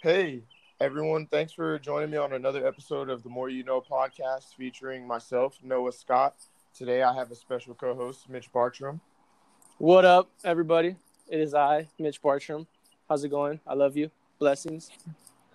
[0.00, 0.42] Hey,
[0.80, 1.26] everyone.
[1.26, 5.58] Thanks for joining me on another episode of the More You Know podcast featuring myself,
[5.60, 6.36] Noah Scott.
[6.72, 9.00] Today I have a special co host, Mitch Bartram.
[9.78, 10.94] What up, everybody?
[11.28, 12.68] It is I, Mitch Bartram.
[13.08, 13.58] How's it going?
[13.66, 14.12] I love you.
[14.38, 14.88] Blessings.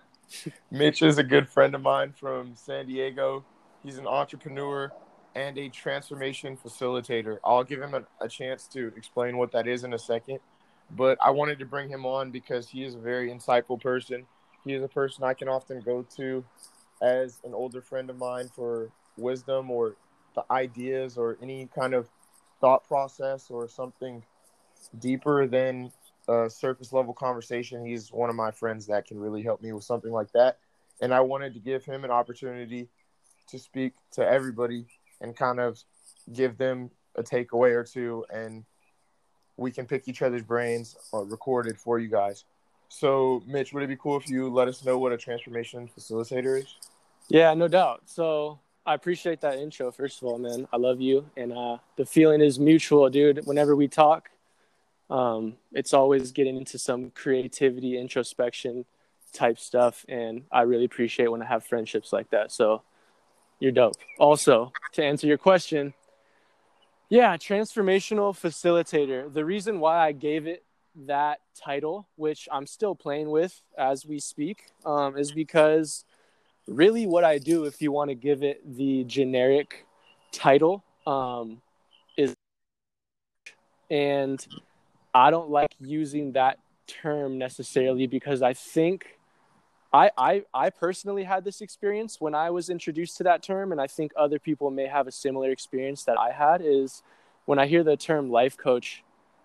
[0.70, 3.46] Mitch is a good friend of mine from San Diego.
[3.82, 4.92] He's an entrepreneur
[5.34, 7.38] and a transformation facilitator.
[7.42, 10.40] I'll give him a, a chance to explain what that is in a second.
[10.90, 14.26] But I wanted to bring him on because he is a very insightful person.
[14.64, 16.44] He is a person I can often go to
[17.02, 19.96] as an older friend of mine for wisdom or
[20.34, 22.08] the ideas or any kind of
[22.60, 24.22] thought process or something
[24.98, 25.92] deeper than
[26.28, 27.84] a surface level conversation.
[27.84, 30.58] He's one of my friends that can really help me with something like that.
[31.00, 32.88] And I wanted to give him an opportunity
[33.48, 34.86] to speak to everybody
[35.20, 35.78] and kind of
[36.32, 38.64] give them a takeaway or two and
[39.56, 42.44] we can pick each other's brains uh, record it for you guys.
[42.88, 46.60] So, Mitch, would it be cool if you let us know what a transformation facilitator
[46.60, 46.76] is?
[47.28, 48.02] Yeah, no doubt.
[48.06, 49.90] So, I appreciate that intro.
[49.90, 53.40] First of all, man, I love you, and uh, the feeling is mutual, dude.
[53.46, 54.28] Whenever we talk,
[55.10, 58.84] um, it's always getting into some creativity, introspection
[59.32, 62.52] type stuff, and I really appreciate when I have friendships like that.
[62.52, 62.82] So,
[63.58, 63.96] you're dope.
[64.18, 65.94] Also, to answer your question,
[67.08, 69.32] yeah, transformational facilitator.
[69.32, 70.62] The reason why I gave it
[71.06, 76.04] that title, which I'm still playing with as we speak, um, is because
[76.66, 79.86] really what I do, if you want to give it the generic
[80.32, 81.60] title, um,
[82.16, 82.34] is
[83.90, 84.44] and
[85.14, 89.18] I don't like using that term necessarily because I think
[89.92, 93.80] I, I I personally had this experience when I was introduced to that term, and
[93.80, 96.62] I think other people may have a similar experience that I had.
[96.64, 97.02] Is
[97.44, 99.03] when I hear the term life coach,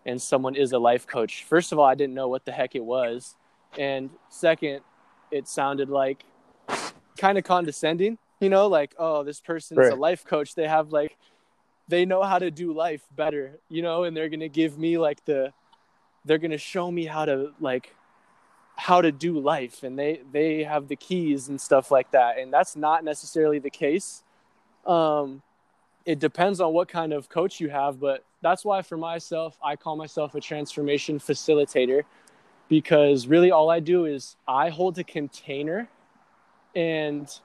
[0.10, 1.44] and someone is a life coach.
[1.44, 3.36] First of all, I didn't know what the heck it was,
[3.78, 4.82] and second,
[5.32, 6.26] it sounded like
[7.18, 8.18] kind of condescending.
[8.40, 9.94] You know, like oh, this person's right.
[9.94, 10.56] a life coach.
[10.56, 11.16] They have like
[11.88, 13.60] they know how to do life better.
[13.70, 15.54] You know, and they're gonna give me like the
[16.26, 17.94] they're gonna show me how to like
[18.76, 22.54] how to do life and they they have the keys and stuff like that and
[22.54, 24.24] that's not necessarily the case
[24.86, 25.42] um,
[26.06, 29.76] it depends on what kind of coach you have but that's why for myself i
[29.76, 32.04] call myself a transformation facilitator
[32.68, 35.88] because really all i do is i hold a container
[36.76, 37.40] and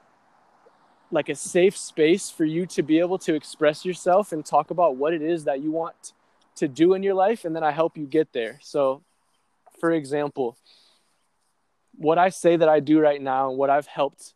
[1.11, 4.95] like a safe space for you to be able to express yourself and talk about
[4.95, 6.13] what it is that you want
[6.55, 8.59] to do in your life and then i help you get there.
[8.61, 9.01] So
[9.79, 10.57] for example
[11.97, 14.33] what I say that I do right now, what I've helped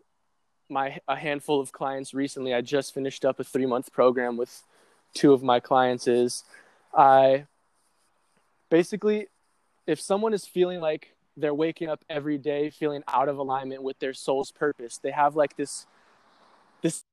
[0.69, 4.63] my a handful of clients recently, I just finished up a three month program with
[5.13, 6.07] two of my clients.
[6.07, 6.44] Is
[6.96, 7.46] I
[8.69, 9.28] basically,
[9.88, 14.00] if someone is feeling like they're waking up every day feeling out of alignment with
[14.00, 15.85] their soul's purpose, they have like this
[16.81, 17.03] this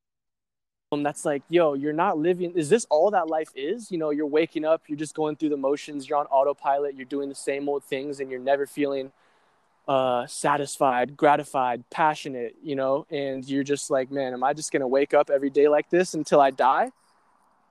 [0.92, 2.52] um, that's like, yo, you're not living.
[2.52, 3.90] Is this all that life is?
[3.90, 7.04] You know, you're waking up, you're just going through the motions, you're on autopilot, you're
[7.04, 9.10] doing the same old things, and you're never feeling
[9.88, 14.80] uh, satisfied, gratified, passionate, you know, and you're just like, man, am I just going
[14.80, 16.90] to wake up every day like this until I die?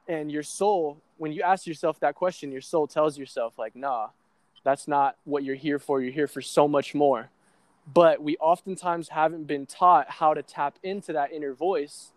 [0.07, 4.09] And your soul, when you ask yourself that question, your soul tells yourself, like, nah,
[4.63, 6.01] that's not what you're here for.
[6.01, 7.29] You're here for so much more.
[7.93, 12.11] But we oftentimes haven't been taught how to tap into that inner voice.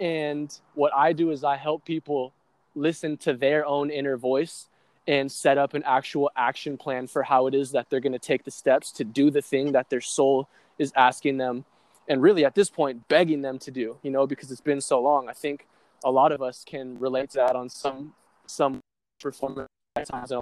[0.00, 2.32] And what I do is I help people
[2.74, 4.68] listen to their own inner voice
[5.06, 8.18] and set up an actual action plan for how it is that they're going to
[8.18, 10.48] take the steps to do the thing that their soul
[10.78, 11.64] is asking them
[12.08, 15.00] and really at this point begging them to do you know because it's been so
[15.00, 15.28] long.
[15.28, 15.66] I think
[16.04, 18.14] a lot of us can relate to that on some
[18.46, 18.80] some
[19.20, 19.68] performance
[20.06, 20.38] times it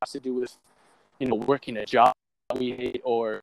[0.00, 0.56] has to do with
[1.18, 2.12] you know working a job
[2.58, 3.40] we hate or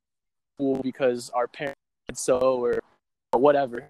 [0.55, 1.79] school because our parents
[2.09, 2.79] said so or,
[3.33, 3.85] or whatever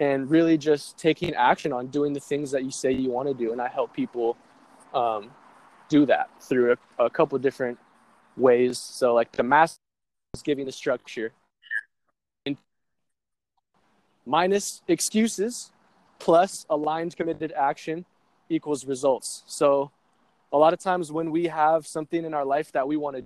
[0.00, 3.34] and really just taking action on doing the things that you say you want to
[3.34, 3.52] do.
[3.52, 4.36] And I help people
[4.92, 5.30] um,
[5.88, 7.78] do that through a, a couple different
[8.36, 8.78] ways.
[8.78, 9.80] So, like the master
[10.34, 11.32] is giving the structure,
[14.26, 15.70] minus excuses
[16.18, 18.04] plus aligned committed action
[18.48, 19.42] equals results.
[19.46, 19.90] So,
[20.52, 23.24] a lot of times when we have something in our life that we want to,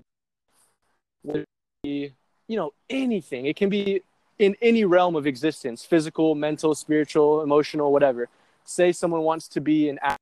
[1.32, 1.44] do,
[1.82, 4.02] you know, anything, it can be
[4.40, 8.28] in any realm of existence physical, mental, spiritual, emotional, whatever.
[8.64, 10.16] Say someone wants to be an actor,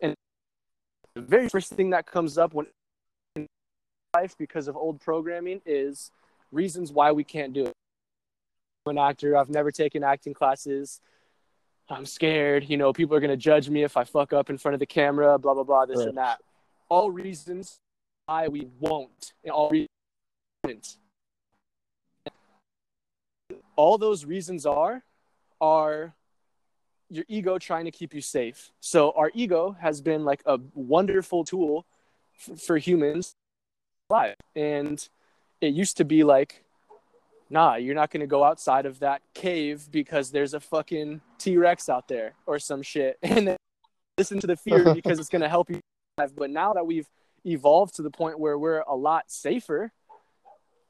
[0.00, 0.14] and
[1.14, 2.66] the very first thing that comes up when
[3.36, 3.46] in
[4.14, 6.10] life because of old programming is
[6.50, 7.72] reasons why we can't do it.
[8.86, 11.00] I'm an actor, I've never taken acting classes.
[11.88, 14.58] I'm scared, you know, people are going to judge me if I fuck up in
[14.58, 16.08] front of the camera, blah, blah, blah, this right.
[16.08, 16.40] and that.
[16.88, 17.76] all reasons
[18.26, 20.98] why we won't, and all reasons.
[23.76, 25.02] All those reasons are
[25.60, 26.14] are
[27.08, 28.72] your ego trying to keep you safe.
[28.80, 31.86] So our ego has been like a wonderful tool
[32.48, 33.34] f- for humans
[34.10, 34.36] life.
[34.54, 35.06] And
[35.60, 36.64] it used to be like,
[37.48, 41.88] nah, you're not going to go outside of that cave because there's a fucking T-Rex
[41.88, 43.18] out there or some shit.
[43.22, 43.56] And then
[44.18, 45.80] listen to the fear because it's going to help you.
[46.16, 47.08] But now that we've
[47.44, 49.92] evolved to the point where we're a lot safer,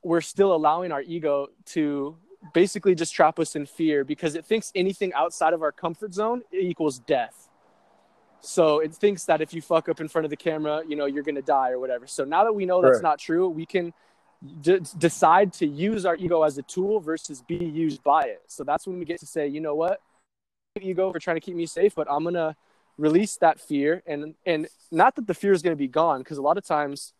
[0.02, 2.16] we're still allowing our ego to
[2.52, 6.42] basically just trap us in fear because it thinks anything outside of our comfort zone
[6.52, 7.48] equals death.
[8.40, 11.06] So it thinks that if you fuck up in front of the camera, you know,
[11.06, 12.06] you're going to die or whatever.
[12.06, 13.92] So now that we know that's not true, we can
[14.60, 18.42] d- decide to use our ego as a tool versus be used by it.
[18.46, 20.00] So that's when we get to say, you know what?
[20.80, 22.54] Ego for trying to keep me safe, but I'm going to
[22.98, 26.38] release that fear and and not that the fear is going to be gone because
[26.38, 27.12] a lot of times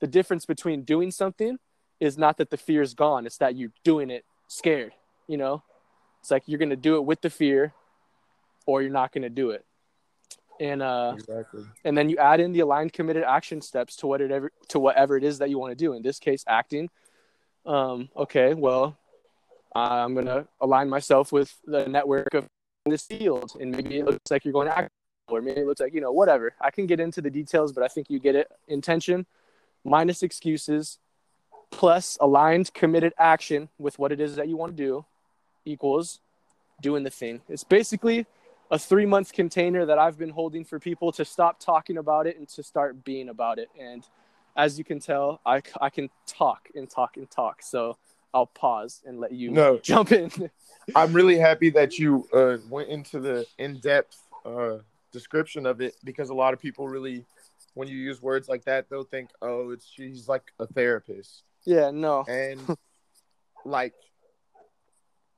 [0.00, 1.58] the difference between doing something
[1.98, 4.24] is not that the fear is gone, it's that you're doing it
[4.54, 4.92] scared,
[5.26, 5.62] you know?
[6.20, 7.74] It's like you're going to do it with the fear
[8.66, 9.64] or you're not going to do it.
[10.60, 11.64] And uh Exactly.
[11.84, 15.24] and then you add in the aligned committed action steps to whatever to whatever it
[15.24, 15.94] is that you want to do.
[15.94, 16.88] In this case, acting.
[17.66, 18.96] Um okay, well,
[19.74, 22.46] I'm going to align myself with the network of
[22.86, 24.90] this field and maybe it looks like you're going to act
[25.26, 26.54] or maybe it looks like, you know, whatever.
[26.60, 28.46] I can get into the details, but I think you get it.
[28.68, 29.26] Intention
[29.84, 30.98] minus excuses
[31.78, 35.04] plus aligned committed action with what it is that you want to do
[35.64, 36.20] equals
[36.80, 37.40] doing the thing.
[37.48, 38.26] It's basically
[38.70, 42.38] a three month container that I've been holding for people to stop talking about it
[42.38, 43.68] and to start being about it.
[43.78, 44.06] And
[44.56, 47.60] as you can tell, I, I can talk and talk and talk.
[47.62, 47.96] So
[48.32, 49.78] I'll pause and let you No.
[49.82, 50.30] jump in.
[50.94, 54.78] I'm really happy that you uh, went into the in-depth uh,
[55.12, 57.24] description of it because a lot of people really,
[57.74, 61.90] when you use words like that, they'll think, "Oh, it's she's like a therapist," yeah,
[61.90, 62.24] no.
[62.28, 62.60] and
[63.64, 63.94] like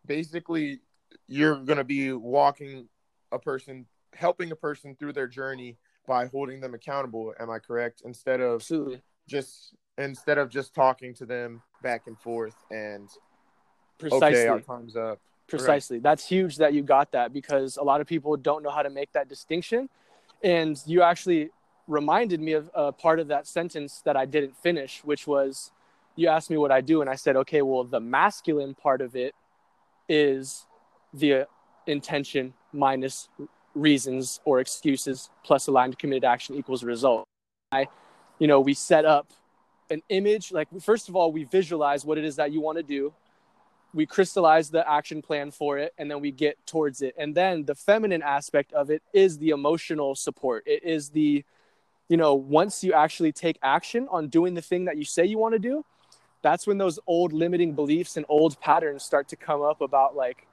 [0.06, 0.80] basically,
[1.28, 2.88] you're gonna be walking
[3.32, 5.76] a person, helping a person through their journey
[6.06, 7.34] by holding them accountable.
[7.40, 8.02] Am I correct?
[8.04, 9.02] Instead of Absolutely.
[9.28, 13.08] just instead of just talking to them back and forth and
[13.98, 14.28] Precisely.
[14.28, 15.20] okay, our time's up.
[15.48, 16.00] Precisely.
[16.00, 18.90] That's huge that you got that because a lot of people don't know how to
[18.90, 19.88] make that distinction.
[20.42, 21.50] And you actually
[21.86, 25.70] reminded me of a part of that sentence that I didn't finish, which was
[26.16, 27.00] you asked me what I do.
[27.00, 29.34] And I said, okay, well, the masculine part of it
[30.08, 30.66] is
[31.12, 31.46] the
[31.86, 33.28] intention minus
[33.74, 37.24] reasons or excuses plus aligned committed action equals result.
[37.72, 37.88] I,
[38.38, 39.30] you know, we set up
[39.90, 40.52] an image.
[40.52, 43.12] Like, first of all, we visualize what it is that you want to do
[43.96, 47.64] we crystallize the action plan for it and then we get towards it and then
[47.64, 51.42] the feminine aspect of it is the emotional support it is the
[52.08, 55.38] you know once you actually take action on doing the thing that you say you
[55.38, 55.84] want to do
[56.46, 60.46] that's when those old limiting beliefs and old patterns start to come up about like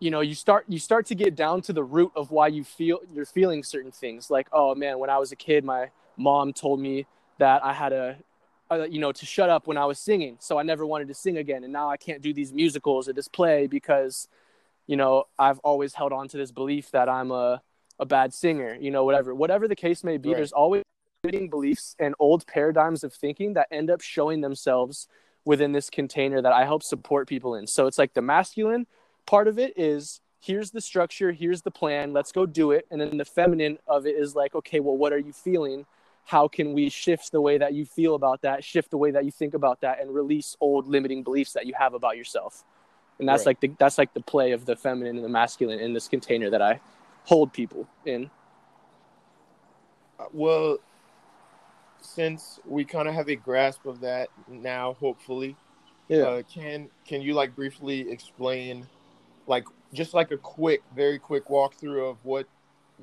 [0.00, 2.62] you know you start you start to get down to the root of why you
[2.62, 5.88] feel you're feeling certain things like oh man when i was a kid my
[6.18, 7.06] mom told me
[7.38, 8.16] that i had a
[8.70, 10.36] uh, you know, to shut up when I was singing.
[10.40, 11.64] So I never wanted to sing again.
[11.64, 14.26] And now I can't do these musicals or this play because,
[14.86, 17.60] you know, I've always held on to this belief that I'm a,
[17.98, 20.36] a bad singer, you know, whatever, whatever the case may be, Right.
[20.36, 20.82] there's always
[21.24, 25.08] limiting beliefs and old paradigms of thinking that end up showing themselves
[25.44, 27.66] within this container that I help support people in.
[27.66, 28.86] So it's like the masculine
[29.26, 32.86] part of it is here's the structure, here's the plan, let's go do it.
[32.90, 35.86] And then the feminine of it is like, okay, well, what are you feeling?
[36.26, 39.26] how can we shift the way that you feel about that shift the way that
[39.26, 42.64] you think about that and release old limiting beliefs that you have about yourself
[43.18, 43.48] and that's Right.
[43.48, 46.48] like the that's like the play of the feminine and the masculine in this container
[46.48, 46.80] that i
[47.24, 48.30] hold people in
[50.32, 50.78] Well,
[52.04, 55.56] since we kind of have a grasp of that now, hopefully,
[56.12, 58.86] uh, can can you like briefly explain,
[59.46, 62.46] like just like a quick, very quick walkthrough of what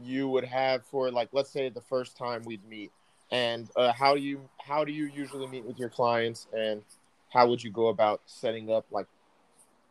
[0.02, 2.92] you would have for like, let's say the first time we'd meet,
[3.32, 6.84] and uh, how do you how do you usually meet with your clients, and
[7.30, 9.08] how would you go about setting up like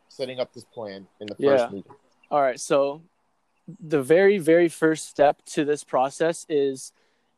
[0.08, 1.68] setting up this plan in the first Yeah.
[1.70, 1.92] meeting?
[2.30, 2.60] All right.
[2.60, 3.02] So
[3.78, 6.92] the very, very first step to this process is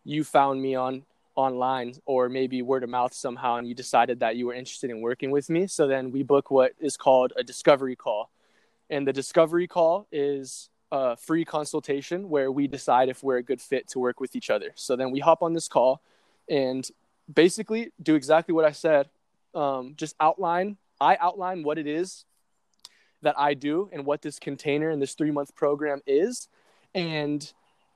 [0.04, 4.36] you found me on online or maybe word of mouth somehow and you decided that
[4.36, 5.66] you were interested in working with me.
[5.66, 8.30] So then we book what is called a discovery call.
[8.90, 13.60] And the discovery call is a free consultation where we decide if we're a good
[13.60, 14.72] fit to work with each other.
[14.74, 16.02] So then we hop on this call
[16.48, 16.86] and
[17.32, 19.08] basically do exactly what I said.
[19.54, 22.26] Um, just outline, I outline what it is
[23.22, 26.48] that I do and what this container and this three month program is.
[26.94, 27.50] And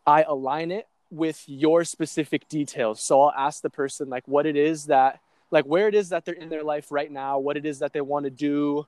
[0.06, 3.00] I align it with your specific details.
[3.00, 5.20] So I'll ask the person like what it is that
[5.50, 7.92] like where it is that they're in their life right now, what it is that
[7.92, 8.86] they want to do,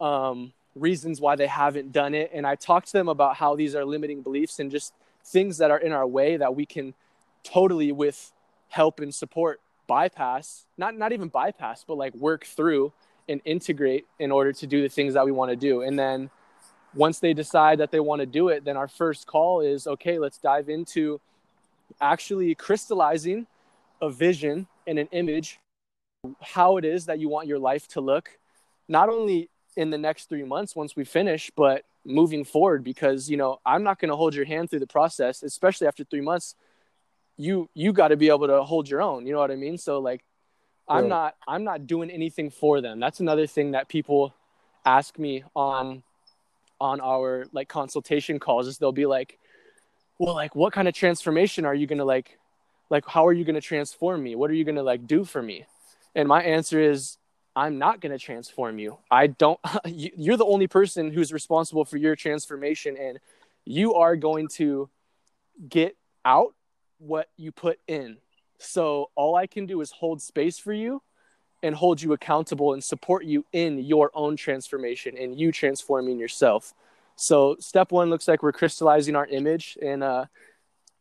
[0.00, 3.74] um, reasons why they haven't done it, and I talk to them about how these
[3.74, 6.94] are limiting beliefs and just things that are in our way that we can
[7.42, 8.32] totally with
[8.68, 12.92] help and support bypass not not even bypass but like work through
[13.28, 16.28] and integrate in order to do the things that we want to do and then
[16.94, 20.18] once they decide that they want to do it then our first call is okay
[20.18, 21.20] let's dive into
[22.00, 23.46] actually crystallizing
[24.00, 25.58] a vision and an image
[26.40, 28.38] how it is that you want your life to look
[28.88, 32.82] not only in the next 3 months once we finish but moving forward.
[32.82, 36.04] Because you know I'm not going to hold your hand through the process especially after
[36.04, 36.54] 3 months.
[37.36, 39.78] You you got to be able to hold your own you know what I mean?
[39.78, 40.24] So like
[40.88, 41.08] I'm right.
[41.08, 42.98] not I'm not doing anything for them.
[42.98, 44.34] That's another thing that people
[44.84, 46.02] ask me on
[46.80, 49.38] on our like consultation calls is they'll be like
[50.18, 52.38] well like what kind of transformation are you going to like
[52.90, 54.34] like how are you going to transform me?
[54.34, 55.66] What are you going to like do for me?
[56.14, 57.18] And my answer is
[57.56, 58.98] i'm not going to transform you.
[59.10, 63.18] I don't you're the only person who's responsible for your transformation and
[63.64, 64.88] you are going to
[65.68, 66.54] get out
[66.98, 68.18] what you put in.
[68.58, 71.02] So all i can do is hold space for you
[71.62, 76.72] and hold you accountable and support you in your own transformation and you transforming yourself
[77.18, 80.24] so step one looks like we're crystallizing our image and uh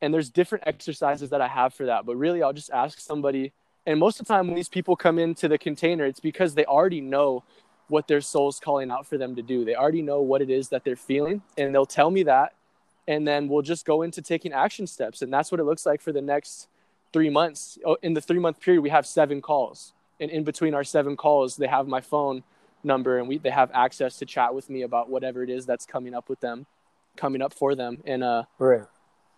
[0.02, 3.52] and there's different exercises that i have for that but really i'll just ask somebody
[3.86, 6.66] and most of the time when these people come into the container it's because they
[6.66, 7.44] already know
[7.90, 9.64] what their soul's calling out for them to do.
[9.64, 12.54] They already know what it is that they're feeling and they'll tell me that
[13.08, 16.02] and then we'll just go into taking action steps and that's what it looks like
[16.02, 16.68] for the next
[17.14, 17.78] three months.
[17.86, 21.16] Oh, in the three month period we have seven calls and in between our seven
[21.16, 22.44] calls they have my phone
[22.84, 25.86] number and we they have access to chat with me about whatever it is that's
[25.86, 26.66] coming up with them
[27.16, 27.98] coming up for them.
[28.06, 28.84] And uh right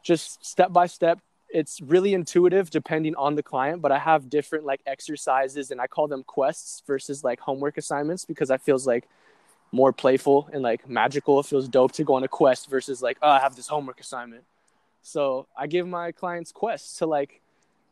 [0.03, 1.19] just step by step
[1.49, 5.87] it's really intuitive depending on the client but i have different like exercises and i
[5.87, 9.09] call them quests versus like homework assignments because i feels like
[9.71, 11.39] more playful and like magical.
[11.39, 13.99] It feels dope to go on a quest versus like oh i have this homework
[13.99, 14.43] assignment.
[15.01, 17.41] So i give my clients quests to like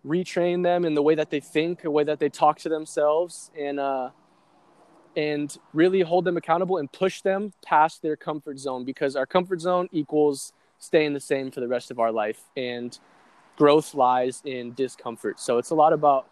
[0.06, 3.51] retrain them in the way that they think the way that they talk to themselves
[3.60, 4.10] and uh
[5.18, 9.60] and really hold them accountable and push them past their comfort zone because our comfort
[9.60, 13.00] zone equals staying the same for the rest of our life and
[13.58, 15.40] growth lies in discomfort.
[15.40, 16.30] So it's a lot about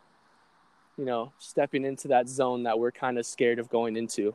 [0.98, 4.34] you know stepping into that zone that we're kind of scared of going into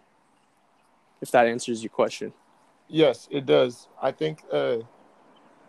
[1.23, 2.33] if that answers your question.
[2.89, 3.87] Yes it does.
[4.03, 4.79] I think uh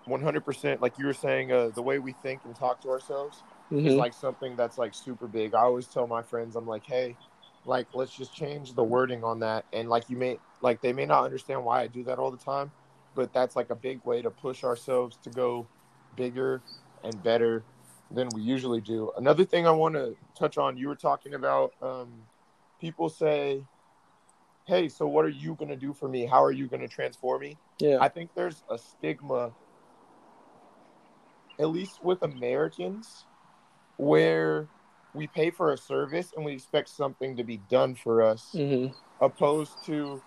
[0.08, 3.86] 100% like you were saying uh, the way we think and talk to ourselves mm-hmm.
[3.86, 5.54] is like something that's like super big.
[5.54, 7.16] I always tell my friends i'm like hey
[7.66, 9.66] like let's just change the wording on that.
[9.74, 12.38] And like you may like they may not understand why i do that all the
[12.38, 12.72] time
[13.16, 15.68] but that's like a big way to push ourselves to go
[16.16, 16.62] bigger
[17.04, 17.64] and better
[18.10, 19.12] than we usually do.
[19.18, 22.10] Another thing i want to touch on you were talking about um,
[22.80, 23.64] people say
[24.66, 26.26] hey so what are you going to do for me?
[26.26, 27.58] How are you going to transform me?
[27.80, 27.98] Yeah.
[28.00, 29.52] I think there's a stigma
[31.60, 33.26] at least with americans
[33.98, 34.68] where
[35.14, 38.94] we pay for a service and we expect something to be done for us, mm-hmm.
[39.24, 40.22] opposed to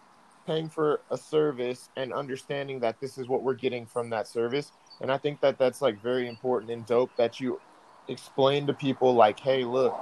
[0.47, 4.73] paying for a service and understanding that this is what we're getting from that service.
[5.01, 7.61] And I think that that's like very important and dope that you
[8.09, 9.97] explain to people like, hey, look,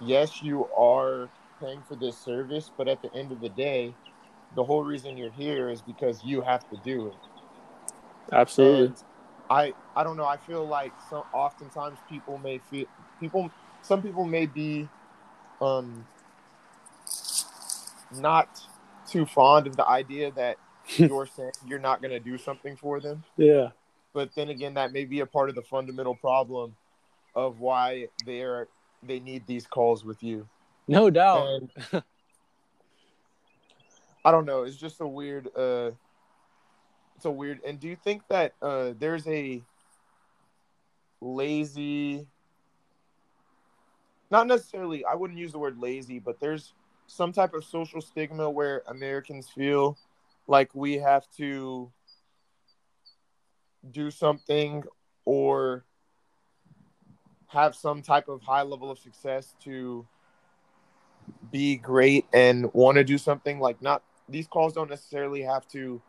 [0.00, 3.94] yes, you are paying for this service, but at the end of the day,
[4.54, 7.14] the whole reason you're here is because you have to do it.
[8.32, 8.86] Absolutely.
[8.86, 8.96] And
[9.48, 10.26] I I don't know.
[10.26, 12.86] I feel like so oftentimes people may feel
[13.20, 13.50] people
[13.86, 14.88] some people may be
[15.60, 16.04] um
[18.18, 18.60] not
[19.08, 20.56] too fond of the idea that
[20.96, 23.22] you're saying you're not going to do something for them.
[23.36, 23.68] Yeah.
[24.12, 26.74] But then again, that may be a part of the fundamental problem
[27.34, 28.68] of why they're
[29.02, 30.48] they need these calls with you.
[30.88, 31.46] No doubt.
[31.92, 32.02] And,
[34.24, 34.62] I don't know.
[34.62, 35.48] It's just a weird.
[35.56, 35.90] uh
[37.16, 37.60] It's a weird.
[37.64, 39.62] And do you think that uh there's a
[41.20, 42.26] lazy
[44.30, 46.74] not necessarily i wouldn't use the word lazy but there's
[47.06, 49.96] some type of social stigma where americans feel
[50.46, 51.90] like we have to
[53.90, 54.82] do something
[55.24, 55.84] or
[57.48, 60.06] have some type of high level of success to
[61.50, 66.02] be great and want to do something like not these calls don't necessarily have to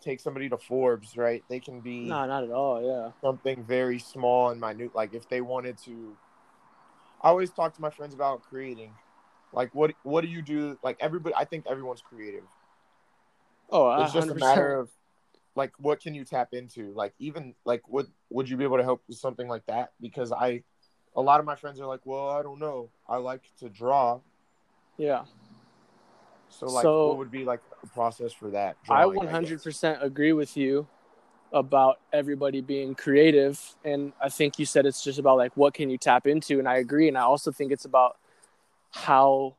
[0.00, 1.42] take somebody to Forbes, right?
[1.48, 2.82] They can be no, not at all.
[2.82, 4.94] Yeah, something very small and minute.
[4.94, 6.16] Like if they wanted to
[7.20, 8.92] I always talk to my friends about creating.
[9.52, 10.78] Like what what do you do?
[10.82, 12.44] Like everybody I think everyone's creative.
[13.70, 14.90] Oh, it's just a matter of
[15.54, 16.92] like what can you tap into?
[16.92, 19.92] Like even like would would you be able to help with something like that?
[20.00, 20.62] Because I
[21.14, 22.90] a lot of my friends are like, Well, I don't know.
[23.08, 24.20] I like to draw.
[24.98, 25.24] Yeah.
[26.48, 28.76] So like so, what would be like a process for that?
[28.84, 30.86] Drawing, I 100% I agree with you
[31.56, 35.88] about everybody being creative and I think you said it's just about like what can
[35.88, 38.18] you tap into and I agree and I also think it's about
[38.90, 39.56] how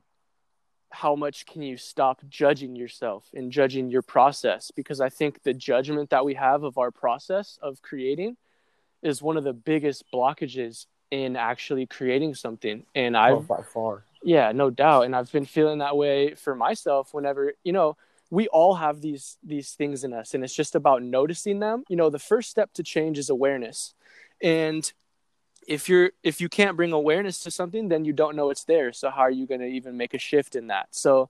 [0.89, 5.53] how much can you stop judging yourself and judging your process because i think the
[5.53, 8.37] judgment that we have of our process of creating
[9.03, 14.03] is one of the biggest blockages in actually creating something and i oh, by far.
[14.23, 17.97] Yeah no doubt and i've been feeling that way for myself whenever you know
[18.29, 21.83] we all have these these things in us and it's just about noticing them.
[21.89, 23.93] You know the first step to change is awareness.
[24.41, 24.91] And
[25.67, 28.93] if you're if you can't bring awareness to something then you don't know it's there.
[28.93, 30.87] So how are you going to even make a shift in that?
[30.91, 31.29] So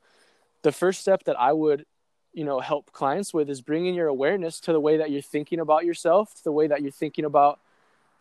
[0.63, 1.85] the first step that i would
[2.33, 5.59] you know help clients with is bringing your awareness to the way that you're thinking
[5.59, 7.59] about yourself the way that you're thinking about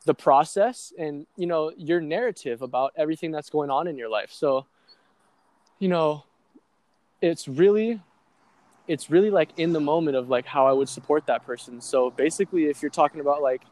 [0.07, 4.33] the process and you know your narrative about everything that's going on in your life.
[4.33, 4.67] So
[5.79, 6.25] you know
[7.21, 8.01] it's really
[8.89, 12.11] it's really like in the moment of like how i would support that person so
[12.11, 13.63] basically if you're talking about like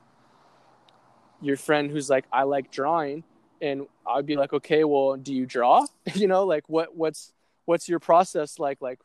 [1.44, 3.22] your friend who's like, I like drawing,
[3.60, 5.86] and I'd be like, okay, well, do you draw?
[6.14, 7.32] you know, like what what's
[7.66, 8.80] what's your process like?
[8.80, 8.98] Like,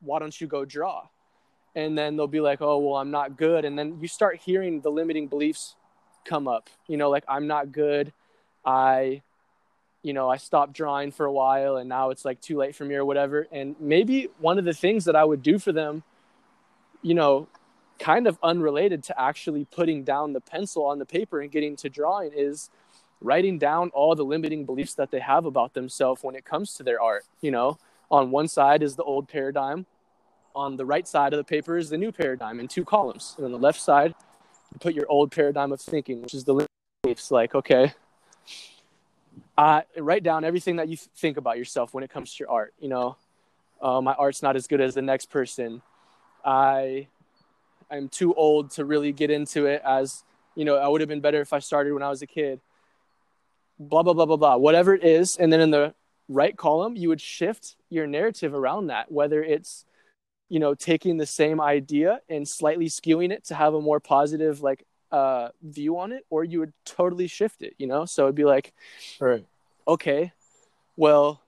[0.00, 1.08] why don't you go draw?
[1.74, 3.64] And then they'll be like, oh, well, I'm not good.
[3.64, 5.74] And then you start hearing the limiting beliefs
[6.24, 6.68] come up.
[6.86, 8.12] You know, like I'm not good.
[8.64, 9.22] I,
[10.02, 12.84] you know, I stopped drawing for a while, and now it's like too late for
[12.84, 13.46] me or whatever.
[13.52, 16.02] And maybe one of the things that I would do for them,
[17.02, 17.48] you know,
[17.98, 21.88] kind of unrelated to actually putting down the pencil on the paper and getting to
[21.88, 22.68] drawing is
[23.20, 26.82] writing down all the limiting beliefs that they have about themselves when it comes to
[26.82, 27.78] their art you know
[28.10, 29.86] on one side is the old paradigm
[30.54, 33.46] on the right side of the paper is the new paradigm in two columns and
[33.46, 34.12] on the left side
[34.72, 36.66] you put your old paradigm of thinking which is the
[37.02, 37.92] beliefs like okay
[39.58, 42.74] uh, write down everything that you think about yourself when it comes to your art
[42.80, 43.16] you know
[43.80, 45.82] uh, my art's not as good as the next person
[46.44, 47.06] i
[47.92, 51.20] I'm too old to really get into it as, you know, I would have been
[51.20, 52.58] better if I started when I was a kid.
[53.78, 55.36] Blah, blah, blah, blah, blah, whatever it is.
[55.36, 55.94] And then in the
[56.26, 59.84] right column, you would shift your narrative around that, whether it's,
[60.48, 64.62] you know, taking the same idea and slightly skewing it to have a more positive,
[64.62, 68.04] like, uh, view on it, or you would totally shift it, you know?
[68.04, 68.72] So it'd be like,
[69.20, 69.44] right.
[69.86, 70.32] okay,
[70.96, 71.42] well,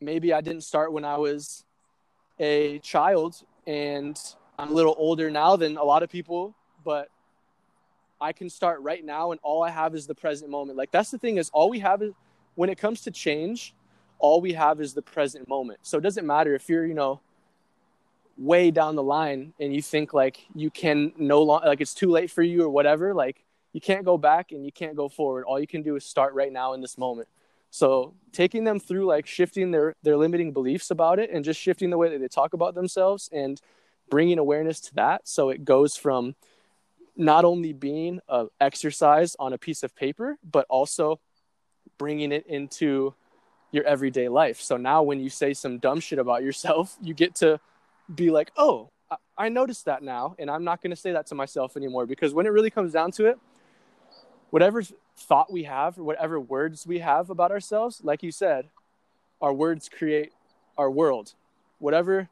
[0.00, 1.64] maybe I didn't start when I was
[2.38, 4.20] a child and
[4.58, 7.08] I'm a little older now than a lot of people, but
[8.20, 10.78] I can start right now and all I have is the present moment.
[10.78, 12.12] Like that's the thing is all we have is
[12.54, 13.74] when it comes to change,
[14.18, 15.80] all we have is the present moment.
[15.82, 17.20] So it doesn't matter if you're, you know,
[18.36, 22.10] way down the line and you think like you can no longer like it's too
[22.10, 25.44] late for you or whatever, like you can't go back and you can't go forward.
[25.44, 27.28] All you can do is start right now in this moment.
[27.70, 31.90] So taking them through like shifting their their limiting beliefs about it and just shifting
[31.90, 33.60] the way that they talk about themselves and
[34.08, 35.28] bringing awareness to that.
[35.28, 36.36] So it goes from
[37.16, 41.20] not only being an exercise on a piece of paper, but also
[41.98, 43.14] bringing it into
[43.72, 44.60] your everyday life.
[44.60, 47.60] So now when you say some dumb shit about yourself, you get to
[48.14, 48.88] be like, oh,
[49.38, 52.34] I noticed that now, and I'm not going to say that to myself anymore because
[52.34, 53.38] when it really comes down to it,
[54.50, 54.82] whatever
[55.16, 58.68] thought we have, or whatever words we have about ourselves, like you said,
[59.40, 60.32] our words create
[60.76, 61.34] our world.
[61.78, 62.28] Whatever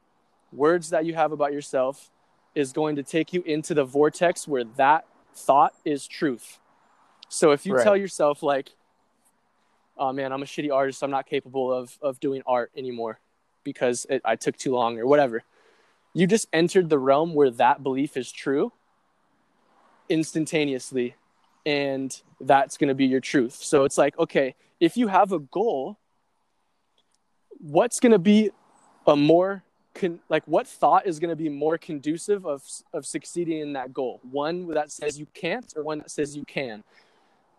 [0.51, 2.09] words that you have about yourself
[2.55, 6.59] is going to take you into the vortex where that thought is truth.
[7.27, 7.83] So if you right.
[7.83, 8.71] tell yourself like,
[9.97, 11.03] "Oh man, I'm a shitty artist.
[11.03, 13.19] I'm not capable of of doing art anymore
[13.63, 15.43] because it, I took too long or whatever,"
[16.15, 18.71] you just entered the realm where that belief is true
[20.07, 21.13] instantaneously,
[21.65, 23.55] and that's going to be your truth.
[23.55, 25.99] So it's like, okay, if you have a goal,
[27.59, 28.49] what's going to be
[29.05, 33.59] a more con- like what thought is going to be more conducive of of succeeding
[33.59, 34.21] in that goal?
[34.31, 36.85] One that says you can't or one that says you can?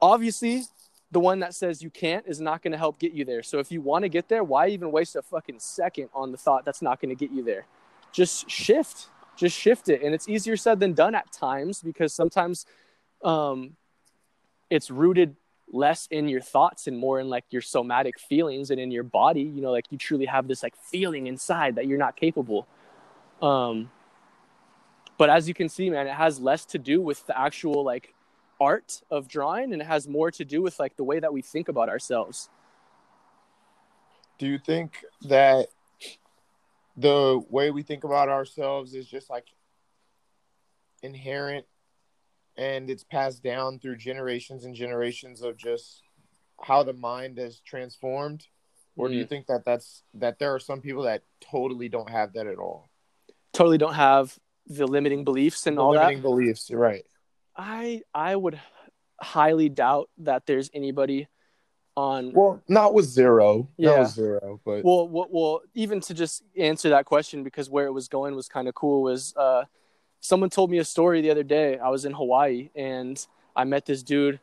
[0.00, 0.64] Obviously
[1.12, 3.42] the one that says you can't is not going to help get you there.
[3.42, 6.38] So if you want to get there why even waste a fucking second on the
[6.38, 7.66] thought that's not going to get you there
[8.12, 10.02] just shift just shift it.
[10.02, 12.66] And it's easier said than done at times because sometimes
[13.22, 13.76] um,
[14.70, 15.36] it's rooted
[15.72, 19.40] less in your thoughts and more in like your somatic feelings and in your body
[19.40, 22.68] you know like you truly have this like feeling inside that you're not capable.
[23.42, 23.90] Um
[25.18, 28.14] but as you can see man it has less to do with the actual like
[28.60, 31.42] art of drawing and it has more to do with like the way that we
[31.42, 32.48] think about ourselves.
[34.38, 35.66] Do you think that
[36.96, 39.46] the way we think about ourselves is just like
[41.02, 41.66] inherent
[42.56, 46.02] and it's passed down through generations and generations of just
[46.62, 48.46] how the mind is transformed
[48.96, 49.10] or mm.
[49.10, 49.28] do you mm.
[49.28, 52.88] think that that's that there are some people that totally don't have that at all
[53.52, 57.04] totally don't have the limiting beliefs and the all limiting that beliefs right
[57.56, 58.58] i i would
[59.20, 61.28] highly doubt that there's anybody
[61.96, 63.68] on well not with zero.
[63.76, 67.70] Yeah not with zero but well, well well even to just answer that question because
[67.70, 69.64] where it was going was kind of cool was uh
[70.20, 71.78] someone told me a story the other day.
[71.78, 74.38] I was in hawaii and i met this dude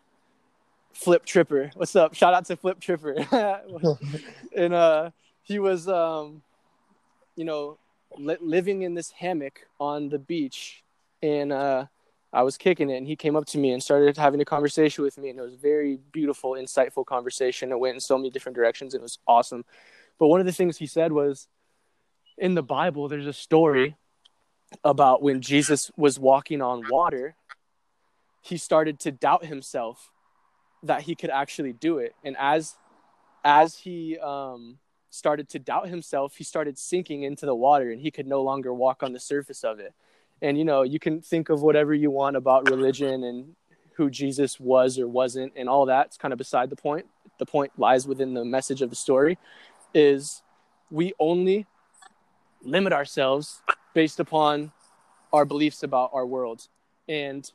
[0.93, 1.71] flip tripper.
[1.75, 2.13] What's up?
[2.13, 3.15] Shout out to flip tripper.
[4.55, 5.11] And uh
[5.43, 6.41] he was um
[7.35, 7.77] you know
[8.17, 10.83] li- living in this hammock on the beach
[11.21, 11.85] and uh
[12.33, 15.03] I was kicking it and he came up to me and started having a conversation
[15.03, 17.71] with me and it was very beautiful, insightful conversation.
[17.71, 18.95] It went in so many different directions.
[18.95, 19.63] It was awesome.
[20.17, 21.47] But one of the things he said was
[22.37, 23.95] in the Bible, there's a story
[24.83, 27.35] about when Jesus was walking on water,
[28.41, 30.09] he started to doubt himself
[30.81, 32.15] that he could actually do it.
[32.23, 32.75] And as
[33.45, 34.79] as he um,
[35.11, 38.73] started to doubt himself, he started sinking into the water and he could no longer
[38.73, 39.93] walk on the surface of it
[40.43, 43.55] and you know you can think of whatever you want about religion and
[43.95, 47.07] who jesus was or wasn't and all that's kind of beside the point.
[47.39, 49.39] The point lies within the message of the story
[49.93, 50.43] is
[50.91, 51.65] we only
[52.61, 53.61] limit ourselves
[53.95, 54.71] based upon
[55.31, 56.67] our beliefs about our world.
[57.07, 57.49] And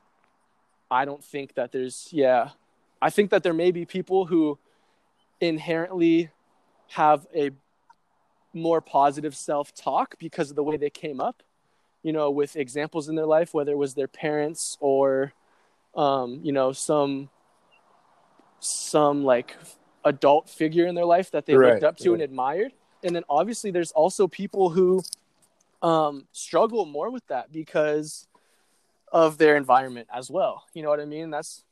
[0.91, 2.51] i don't think that there's yeah
[3.03, 4.59] i think that there may be people who
[5.41, 6.31] inherently
[6.89, 7.51] have a
[8.55, 11.43] more positive self-talk because of the way they came up
[12.03, 15.33] you know, with examples in their life, whether it was their parents or,
[15.97, 17.29] um, you know, some,
[18.61, 19.57] some like
[20.05, 22.15] adult figure in their life that they right, looked up to right.
[22.15, 22.73] and admired.
[23.03, 25.03] And then obviously there's also people who
[25.83, 28.27] um, struggle more with that because
[29.13, 30.65] of their environment as well.
[30.75, 31.31] You know what I mean?
[31.31, 31.65] That's,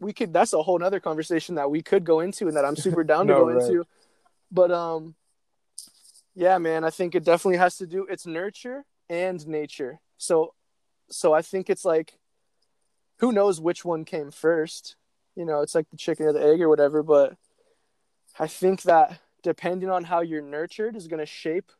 [0.00, 2.76] we could, that's a whole nother conversation that we could go into and that I'm
[2.76, 3.62] super down no, to go right.
[3.62, 3.86] into.
[4.50, 5.14] But, um,
[6.34, 10.00] yeah, man, I think it definitely has to do, it's nurture and nature.
[10.16, 10.54] So
[11.10, 12.14] so I think it's like
[13.18, 14.96] who knows which one came first.
[15.36, 17.36] You know, it's like the chicken or the egg or whatever, but
[18.38, 21.70] I think that depending on how you're nurtured is going to shape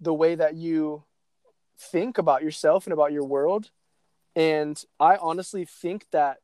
[0.00, 1.02] the way that you
[1.78, 3.70] think about yourself and about your world.
[4.34, 6.38] And I honestly think that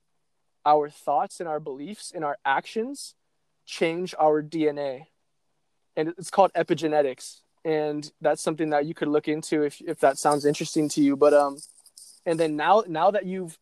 [0.64, 3.14] our thoughts and our beliefs and our actions
[3.66, 5.06] change our DNA.
[5.96, 10.18] And it's called epigenetics and that's something that you could look into if if that
[10.18, 11.16] sounds interesting to you.
[11.16, 11.58] But um,
[12.26, 13.58] and then now now that you've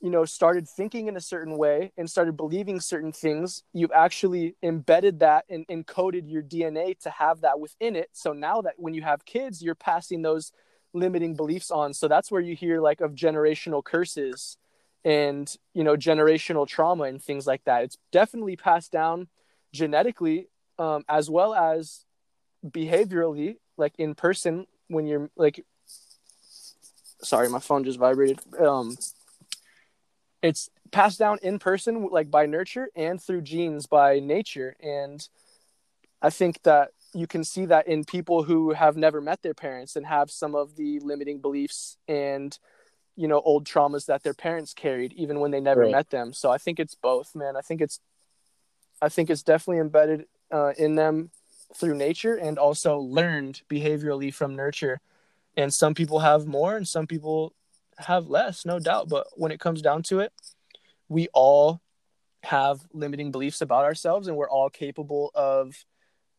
[0.00, 4.54] you know started thinking in a certain way and started believing certain things you've actually
[4.62, 8.92] embedded that and encoded your dna to have that within it so now that when
[8.92, 10.52] you have kids you're passing those
[10.92, 14.58] limiting beliefs on so that's where you hear like of generational curses
[15.04, 19.26] and you know generational trauma and things like that it's definitely passed down
[19.72, 20.48] genetically
[20.78, 22.03] um, as well as
[22.64, 25.64] behaviorally, like in person, when you're like,
[27.22, 28.40] sorry, my phone just vibrated.
[28.58, 28.96] Um,
[30.42, 34.76] it's passed down in person, like by nurture, and through genes by nature.
[34.80, 35.26] And
[36.20, 39.96] I think that you can see that in people who have never met their parents
[39.96, 42.58] and have some of the limiting beliefs and
[43.16, 45.92] you know old traumas that their parents carried even when they never right.
[45.92, 48.00] met them so i think it's both man i think it's
[49.00, 51.30] i think it's definitely embedded uh, in them
[51.76, 55.00] through nature and also learned behaviorally from nurture.
[55.56, 57.54] And some people have more and some people
[57.98, 59.08] have less, no doubt.
[59.08, 60.32] But when it comes down to it,
[61.08, 61.80] we all
[62.42, 65.84] have limiting beliefs about ourselves and we're all capable of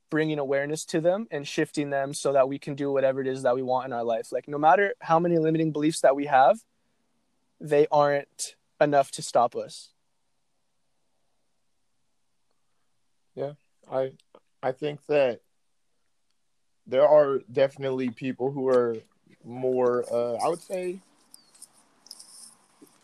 [0.09, 3.43] bringing awareness to them and shifting them so that we can do whatever it is
[3.43, 4.31] that we want in our life.
[4.31, 6.59] Like, no matter how many limiting beliefs that we have,
[7.59, 9.89] they aren't enough to stop us.
[13.33, 13.53] Yeah,
[13.91, 14.13] I
[14.65, 15.41] I think that
[16.88, 18.97] there are definitely people who are
[19.43, 20.99] more, uh, I would say,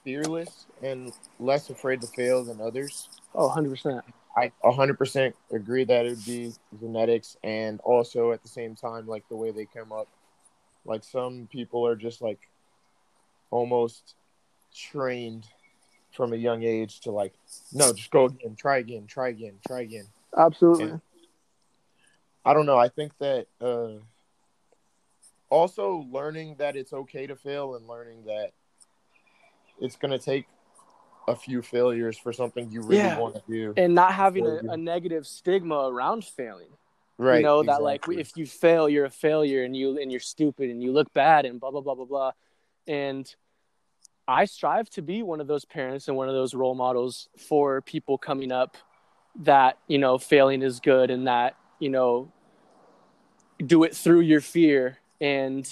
[0.04, 3.10] fearless and less afraid to fail than others.
[3.36, 4.02] Oh, 100%.
[4.36, 9.24] I 100% agree that it would be genetics and also at the same time, like
[9.30, 10.08] the way they come up.
[10.84, 12.40] Like some people are just like
[13.52, 14.16] almost
[14.74, 15.46] trained
[16.12, 17.36] from a young age to like,
[17.72, 20.08] no, just go again, try again, try again, try again.
[20.36, 20.86] Absolutely.
[20.86, 21.02] And
[22.44, 22.78] I don't know.
[22.78, 24.00] I think that uh,
[25.50, 28.52] also learning that it's okay to fail and learning that
[29.80, 30.46] it's going to take
[31.28, 33.20] a few failures for something you really yeah.
[33.20, 36.68] want to do and not having a, a, negative stigma around failing
[37.20, 37.78] right you know exactly.
[37.78, 40.92] that like if you fail you're a failure and you and you're stupid and you
[40.92, 42.32] look bad and blah blah blah blah blah
[42.88, 43.34] And
[44.28, 47.82] I strive to be one of those parents and one of those role models for
[47.82, 48.78] people coming up
[49.42, 52.32] that, you know, failing is good and that, you know,
[53.66, 55.70] do it through your fear and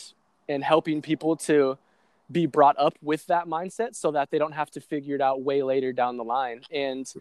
[0.49, 1.77] and helping people to
[2.31, 5.41] be brought up with that mindset so that they don't have to figure it out
[5.41, 6.61] way later down the line.
[6.71, 7.11] And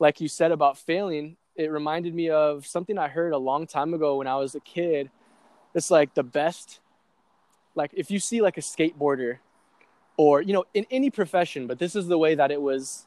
[0.00, 3.92] like you said about failing, it reminded me of something I heard a long time
[3.92, 5.10] ago when I was a kid.
[5.74, 6.80] It's like the best,
[7.74, 9.38] like if you see like a skateboarder
[10.16, 13.06] or, you know, in any profession, but this is the way that it was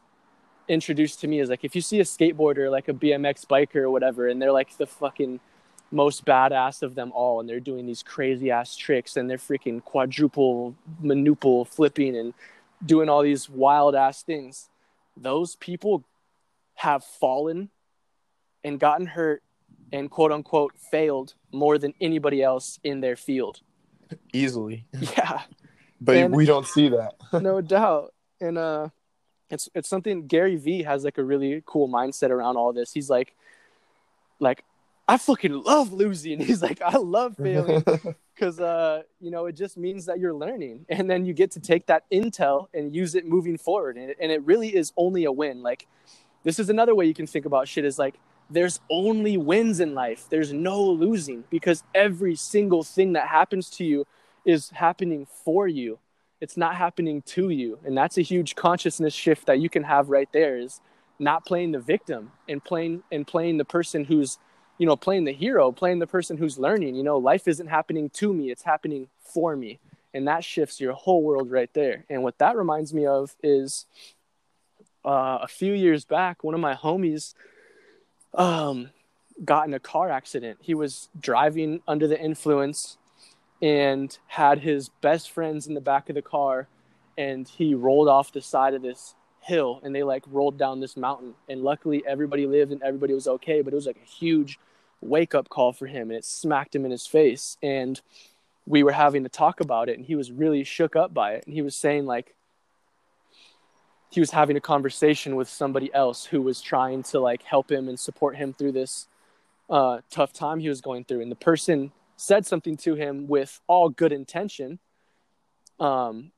[0.72, 3.90] introduced to me is like if you see a skateboarder, like a BMX biker or
[3.90, 5.40] whatever, and they're like the fucking
[5.92, 9.84] most badass of them all and they're doing these crazy ass tricks and they're freaking
[9.84, 12.34] quadruple manuple flipping and
[12.86, 14.70] doing all these wild ass things
[15.18, 16.06] those people
[16.76, 17.70] have fallen
[18.64, 19.44] and gotten hurt
[19.92, 23.62] and quote unquote failed more than anybody else in their field.
[24.34, 24.86] Easily.
[25.18, 25.42] Yeah.
[26.04, 27.14] But and we don't see that.
[27.42, 28.14] No doubt.
[28.40, 28.90] And uh
[29.52, 33.10] it's it's something Gary Vee has like a really cool mindset around all this he's
[33.10, 33.36] like
[34.40, 34.64] like
[35.12, 36.40] I fucking love losing.
[36.46, 37.84] He's like, I love failing
[38.34, 40.86] because, uh, you know, it just means that you're learning.
[40.88, 43.98] And then you get to take that intel and use it moving forward.
[43.98, 45.62] And it, and it really is only a win.
[45.62, 45.86] Like,
[46.46, 48.16] this is another way you can think about shit is like,
[48.50, 50.28] there's only wins in life.
[50.30, 54.08] There's no losing because every single thing that happens to you
[54.46, 56.00] is happening for you.
[56.42, 57.80] It's not happening to you.
[57.86, 60.82] And that's a huge consciousness shift that you can have right there is
[61.20, 64.40] not playing the victim and playing and playing the person who's
[64.82, 66.96] you know, playing the hero, playing the person who's learning.
[66.96, 69.78] You know, life isn't happening to me, it's happening for me.
[70.12, 72.04] And that shifts your whole world right there.
[72.10, 73.86] And what that reminds me of is
[75.06, 77.36] uh, a few years back, one of my homies
[78.34, 78.90] um,
[79.46, 80.58] got in a car accident.
[80.62, 82.98] He was driving under the influence
[83.62, 86.68] and had his best friends in the back of the car.
[87.18, 90.98] And he rolled off the side of this hill and they like rolled down this
[90.98, 91.36] mountain.
[91.50, 93.62] And luckily, everybody lived and everybody was okay.
[93.62, 94.60] But it was like a huge
[95.02, 98.02] wake up call for him and it smacked him in his face and
[98.68, 101.44] we were having to talk about it and he was really shook up by it
[101.46, 102.36] and he was saying like
[104.12, 107.90] he was having a conversation with somebody else who was trying to like help him
[107.90, 109.08] and support him through this
[109.70, 111.92] uh, tough time he was going through and the person
[112.22, 114.80] said something to him with all good intention
[115.80, 116.32] um,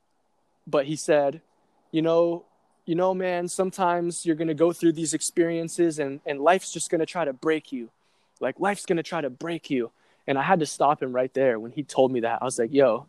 [0.65, 1.41] but he said
[1.91, 2.46] you know
[2.86, 6.89] you know man sometimes you're going to go through these experiences and, and life's just
[6.89, 7.89] going to try to break you
[8.43, 9.91] like life's gonna try to break you.
[10.28, 12.39] And I had to stop him right there when he told me that.
[12.41, 13.08] I was like, yo,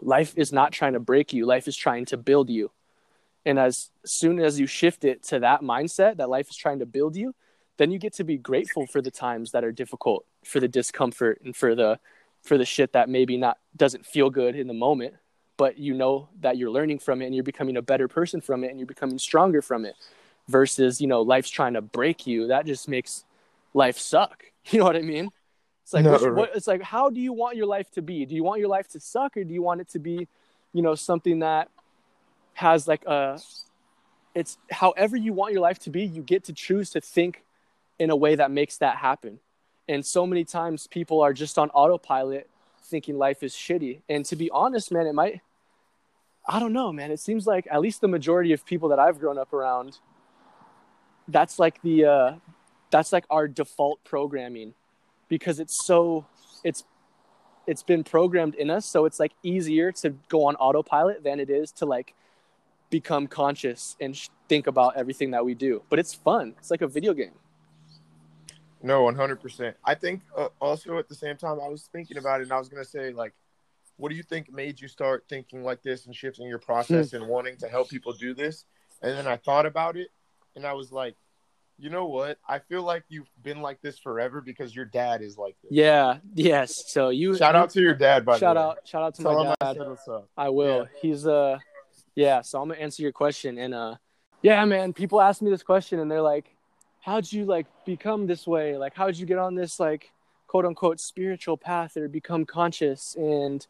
[0.00, 2.70] life is not trying to break you, life is trying to build you.
[3.44, 6.86] And as soon as you shift it to that mindset that life is trying to
[6.86, 7.34] build you,
[7.78, 11.40] then you get to be grateful for the times that are difficult, for the discomfort
[11.44, 11.98] and for the
[12.42, 15.14] for the shit that maybe not doesn't feel good in the moment,
[15.56, 18.64] but you know that you're learning from it and you're becoming a better person from
[18.64, 19.94] it and you're becoming stronger from it
[20.48, 22.48] versus, you know, life's trying to break you.
[22.48, 23.24] That just makes
[23.74, 24.44] life suck.
[24.70, 25.28] You know what I mean?
[25.82, 28.24] It's like, no, what, it's like, how do you want your life to be?
[28.24, 30.28] Do you want your life to suck, or do you want it to be,
[30.72, 31.68] you know, something that
[32.54, 33.40] has like a,
[34.36, 36.04] it's however you want your life to be.
[36.04, 37.42] You get to choose to think
[38.02, 39.38] in a way that makes that happen.
[39.88, 42.50] And so many times people are just on autopilot,
[42.82, 44.00] thinking life is shitty.
[44.08, 45.40] And to be honest, man, it might.
[46.44, 47.12] I don't know, man.
[47.12, 49.98] It seems like at least the majority of people that I've grown up around,
[51.28, 52.32] that's like the uh,
[52.90, 54.74] that's like our default programming
[55.28, 56.26] because it's so
[56.64, 56.82] it's
[57.68, 61.48] it's been programmed in us so it's like easier to go on autopilot than it
[61.48, 62.12] is to like
[62.90, 66.82] become conscious and sh- think about everything that we do but it's fun it's like
[66.82, 67.32] a video game
[68.82, 72.44] no 100% i think uh, also at the same time i was thinking about it
[72.44, 73.32] and i was going to say like
[73.96, 77.14] what do you think made you start thinking like this and shifting your process mm.
[77.14, 78.64] and wanting to help people do this
[79.02, 80.08] and then i thought about it
[80.56, 81.16] and i was like
[81.82, 82.38] you know what?
[82.48, 85.72] I feel like you've been like this forever because your dad is like this.
[85.72, 86.18] Yeah.
[86.32, 86.84] Yes.
[86.86, 88.24] So you shout out to your dad.
[88.24, 88.66] By shout the way.
[88.66, 88.78] out.
[88.84, 89.78] Shout out to Tell my dad.
[90.36, 90.78] I, I will.
[90.78, 91.00] Yeah.
[91.00, 91.58] He's uh,
[92.14, 92.42] yeah.
[92.42, 93.96] So I'm gonna answer your question and uh,
[94.42, 94.92] yeah, man.
[94.92, 96.51] People ask me this question and they're like,
[97.02, 98.76] "How'd you like become this way?
[98.76, 100.12] Like, how'd you get on this like
[100.46, 103.66] quote unquote spiritual path or become conscious and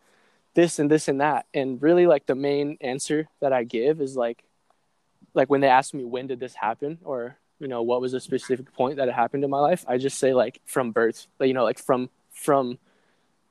[0.54, 4.16] this and this and that?" And really, like the main answer that I give is
[4.16, 4.44] like,
[5.34, 8.20] like when they ask me when did this happen or you know what was a
[8.20, 11.54] specific point that it happened in my life i just say like from birth you
[11.54, 12.78] know like from from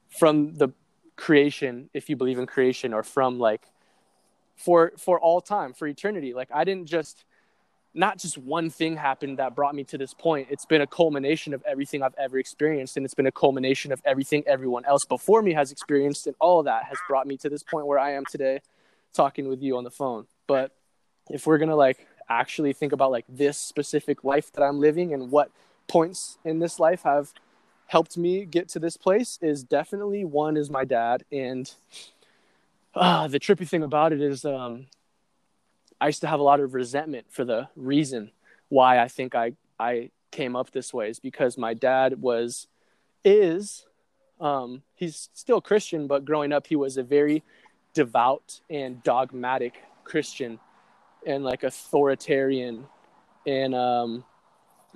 [0.09, 0.69] from the
[1.15, 3.61] creation if you believe in creation or from like
[4.55, 7.23] for for all time for eternity like i didn't just
[7.93, 11.54] not just one thing happened that brought me to this point it's been a culmination
[11.54, 15.41] of everything i've ever experienced and it's been a culmination of everything everyone else before
[15.41, 18.23] me has experienced and all that has brought me to this point where i am
[18.25, 18.60] today
[19.13, 20.25] talking with you on the phone.
[20.47, 20.71] But
[21.30, 25.32] if we're gonna like actually think about like this specific life that I'm living and
[25.32, 25.51] what
[25.88, 27.34] points in this life have
[27.88, 31.73] helped me get to this place is definitely one is my dad and
[32.95, 34.88] uh, the trippy thing about it is um,
[36.01, 38.31] I used to have a lot of resentment for the reason
[38.69, 42.67] why I think I I came up this way is because my dad was
[43.23, 43.85] is
[44.39, 47.43] um, he's still Christian, but growing up he was a very
[47.93, 50.59] devout and dogmatic Christian
[51.27, 52.87] and like authoritarian
[53.45, 54.23] and um,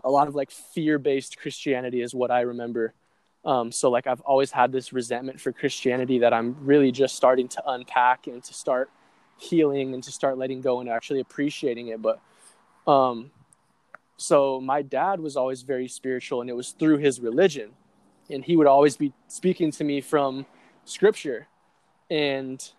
[0.04, 2.96] a lot of like fear-based Christianity is what I remember.
[3.44, 7.48] Um, so like I've always had this resentment for Christianity that I'm really just starting
[7.50, 8.90] to unpack and to start
[9.38, 12.02] healing and to start letting go and actually appreciating it.
[12.02, 12.20] But
[12.88, 13.32] um,
[14.18, 17.72] so my dad was always very spiritual, and it was through his religion,
[18.30, 20.46] and he would always be speaking to me from
[20.86, 21.48] scripture,
[22.10, 22.72] and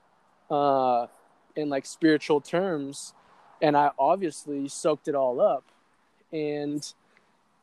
[0.51, 1.07] uh,
[1.55, 3.13] in like spiritual terms,
[3.61, 5.65] and I obviously soaked it all up,
[6.33, 6.93] and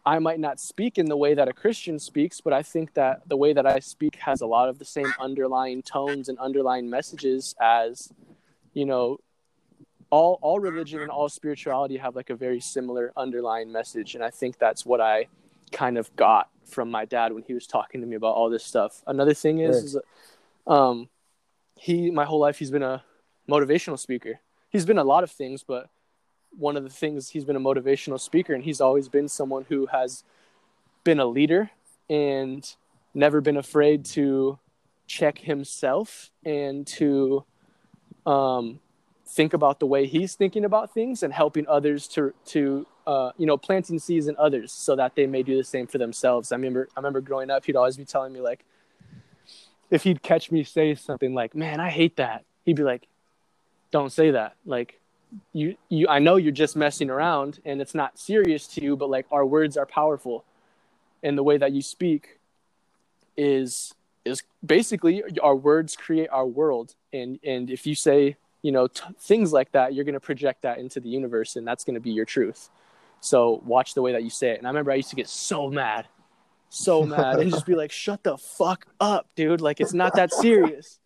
[0.06, 3.22] I might not speak in the way that a Christian speaks, but I think that
[3.28, 6.90] the way that I speak has a lot of the same underlying tones and underlying
[6.90, 8.12] messages as,
[8.74, 9.20] you know,
[10.10, 14.30] all all religion and all spirituality have like a very similar underlying message, and I
[14.30, 15.28] think that's what I
[15.72, 18.64] kind of got from my dad when he was talking to me about all this
[18.64, 19.02] stuff.
[19.08, 19.84] Another thing is, right.
[19.86, 19.98] is
[20.68, 21.10] um,
[21.76, 23.04] he my whole life he's been a
[23.50, 24.40] motivational speaker.
[24.70, 25.90] He's been a lot of things, but
[26.58, 29.88] one of the things he's been a motivational speaker and he's always been someone who
[29.88, 30.24] has
[31.04, 31.72] been a leader
[32.10, 32.76] and
[33.14, 34.60] never been afraid to
[35.08, 37.44] check himself and to
[38.26, 38.80] um,
[39.26, 43.46] think about the way he's thinking about things and helping others to to uh, you
[43.46, 46.52] know planting seeds in others so that they may do the same for themselves.
[46.52, 48.64] I remember I remember growing up, he'd always be telling me like,
[49.90, 53.08] if he'd catch me say something like, "Man, I hate that," he'd be like,
[53.92, 55.00] "Don't say that." Like
[55.52, 59.10] you you I know you're just messing around and it's not serious to you, but
[59.10, 60.46] like our words are powerful,
[61.22, 62.40] and the way that you speak
[63.36, 68.88] is is basically our words create our world, and and if you say you know
[68.88, 71.96] t- things like that, you're going to project that into the universe, and that's going
[71.96, 72.70] to be your truth.
[73.20, 74.58] So watch the way that you say it.
[74.58, 76.08] And I remember I used to get so mad,
[76.70, 79.62] so mad, and just be like, "Shut the fuck up, dude!
[79.62, 81.00] Like it's not that serious."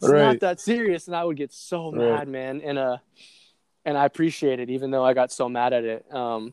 [0.00, 0.22] It's right.
[0.22, 1.98] not that serious, and I would get so right.
[1.98, 2.60] mad, man.
[2.60, 2.98] And uh,
[3.84, 6.14] and I appreciate it, even though I got so mad at it.
[6.14, 6.52] Um,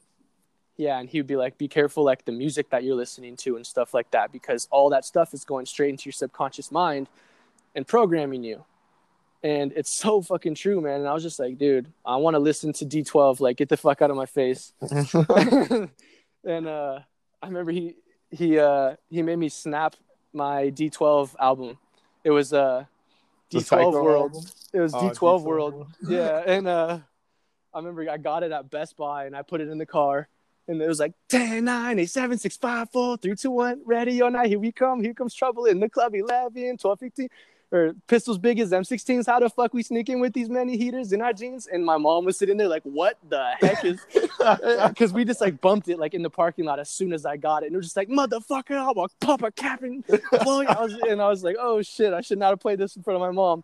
[0.78, 3.56] yeah, and he would be like, "Be careful, like the music that you're listening to
[3.56, 7.08] and stuff like that, because all that stuff is going straight into your subconscious mind
[7.76, 8.66] and programming you."
[9.44, 11.00] And it's so fucking true, man.
[11.00, 13.40] And I was just like, dude, I want to listen to D12.
[13.40, 14.72] Like, get the fuck out of my face.
[16.44, 17.00] and uh,
[17.42, 17.96] I remember he
[18.30, 19.96] he uh, he made me snap
[20.34, 21.78] my D12 album.
[22.24, 22.86] It was uh,
[23.52, 24.36] D12 World.
[24.36, 24.50] Album?
[24.74, 25.88] It was oh, D12, D12 World.
[26.08, 27.00] yeah, and uh,
[27.74, 30.28] I remember I got it at Best Buy and I put it in the car
[30.68, 34.22] and it was like 10, 9, 8, 7, 6, 5, 4, 3, 2, 1, ready
[34.22, 37.30] or not, here we come, here comes trouble in the club, 11, 12, 15,
[37.72, 41.14] or pistols big as M16s, how the fuck we sneak in with these many heaters
[41.14, 41.68] in our jeans?
[41.68, 44.02] And my mom was sitting there like, what the heck is,
[44.40, 47.14] uh, uh, because we just like bumped it like in the parking lot as soon
[47.14, 47.68] as I got it.
[47.68, 50.06] And it was just like, motherfucker, I'm gonna pop a cap and
[50.44, 52.98] blow I was, and I was like, oh shit, I should not have played this
[52.98, 53.64] in front of my mom.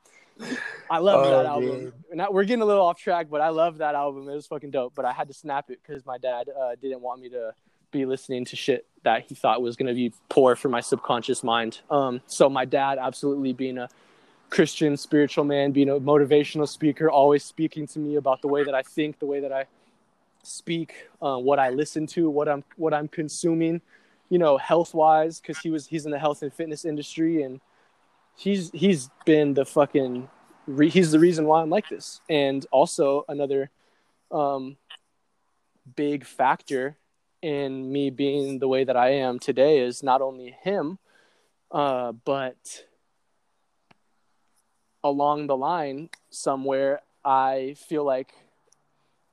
[0.90, 1.94] I love oh, that album.
[2.14, 4.30] Now we're getting a little off track, but I love that album.
[4.30, 4.94] It was fucking dope.
[4.96, 7.54] But I had to snap it because my dad uh, didn't want me to
[7.92, 11.44] be listening to shit that he thought was going to be poor for my subconscious
[11.44, 11.80] mind.
[11.90, 13.90] Um, so my dad, absolutely being a
[14.50, 18.76] Christian spiritual man, being a motivational speaker, always speaking to me about the way that
[18.76, 19.66] I think, the way that I
[20.44, 23.82] speak, uh, what I listen to, what I'm what I'm consuming,
[24.30, 27.60] you know, health wise, because he was he's in the health and fitness industry and
[28.38, 30.30] he's he's been the fucking
[30.68, 32.22] re- he's the reason why I'm like this.
[32.30, 33.70] And also another
[34.32, 34.78] um,
[35.96, 36.98] big factor
[37.42, 41.00] in me being the way that I am today is not only him,
[41.72, 42.86] uh, but
[45.04, 48.34] along the line somewhere, I feel like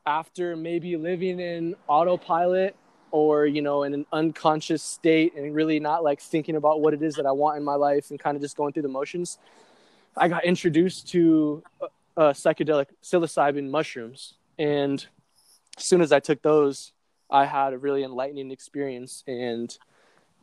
[0.07, 2.77] after maybe living in autopilot
[3.15, 7.01] or you know in an unconscious state and really not like thinking about what it
[7.01, 9.39] is that i want in my life and kind of just going through the motions
[10.17, 11.87] i got introduced to uh,
[12.17, 14.35] uh, psychedelic psilocybin mushrooms.
[14.59, 15.05] And
[15.77, 16.93] as soon as i took those
[17.31, 19.77] i had a really enlightening experience and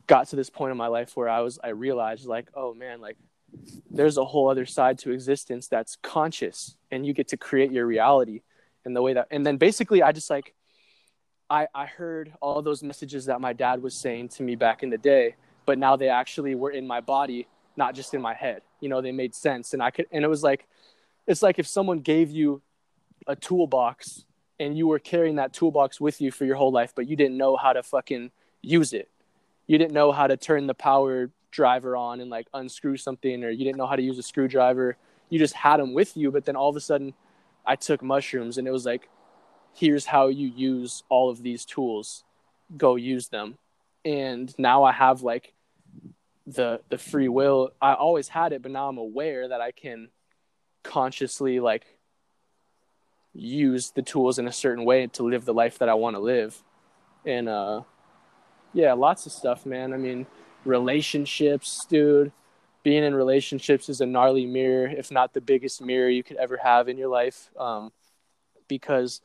[0.06, 3.00] got to this point in my life where i was i realized like oh man
[3.00, 3.16] like
[3.90, 7.86] there's a whole other side to existence that's conscious and you get to create your
[7.86, 8.42] reality
[8.84, 10.54] in the way that and then basically i just like
[11.52, 14.88] I, I heard all those messages that my dad was saying to me back in
[14.88, 15.34] the day,
[15.66, 17.46] but now they actually were in my body,
[17.76, 18.62] not just in my head.
[18.80, 19.74] You know, they made sense.
[19.74, 20.66] And I could, and it was like,
[21.26, 22.62] it's like if someone gave you
[23.26, 24.24] a toolbox
[24.58, 27.36] and you were carrying that toolbox with you for your whole life, but you didn't
[27.36, 28.30] know how to fucking
[28.62, 29.10] use it.
[29.66, 33.50] You didn't know how to turn the power driver on and like unscrew something, or
[33.50, 34.96] you didn't know how to use a screwdriver.
[35.28, 37.12] You just had them with you, but then all of a sudden,
[37.66, 39.10] I took mushrooms and it was like,
[39.74, 42.24] here's how you use all of these tools.
[42.76, 43.58] Go use them.
[44.04, 45.52] And now I have like
[46.46, 47.70] the the free will.
[47.80, 50.08] I always had it, but now I'm aware that I can
[50.82, 51.84] consciously like
[53.32, 56.20] use the tools in a certain way to live the life that I want to
[56.20, 56.62] live.
[57.24, 57.82] And uh
[58.74, 59.92] yeah, lots of stuff, man.
[59.92, 60.26] I mean,
[60.64, 62.32] relationships, dude.
[62.82, 66.56] Being in relationships is a gnarly mirror, if not the biggest mirror you could ever
[66.56, 67.50] have in your life.
[67.56, 67.92] Um,
[68.66, 69.20] because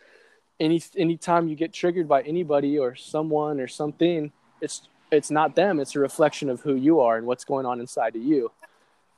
[0.59, 4.31] any anytime you get triggered by anybody or someone or something,
[4.61, 5.79] it's it's not them.
[5.79, 8.51] It's a reflection of who you are and what's going on inside of you.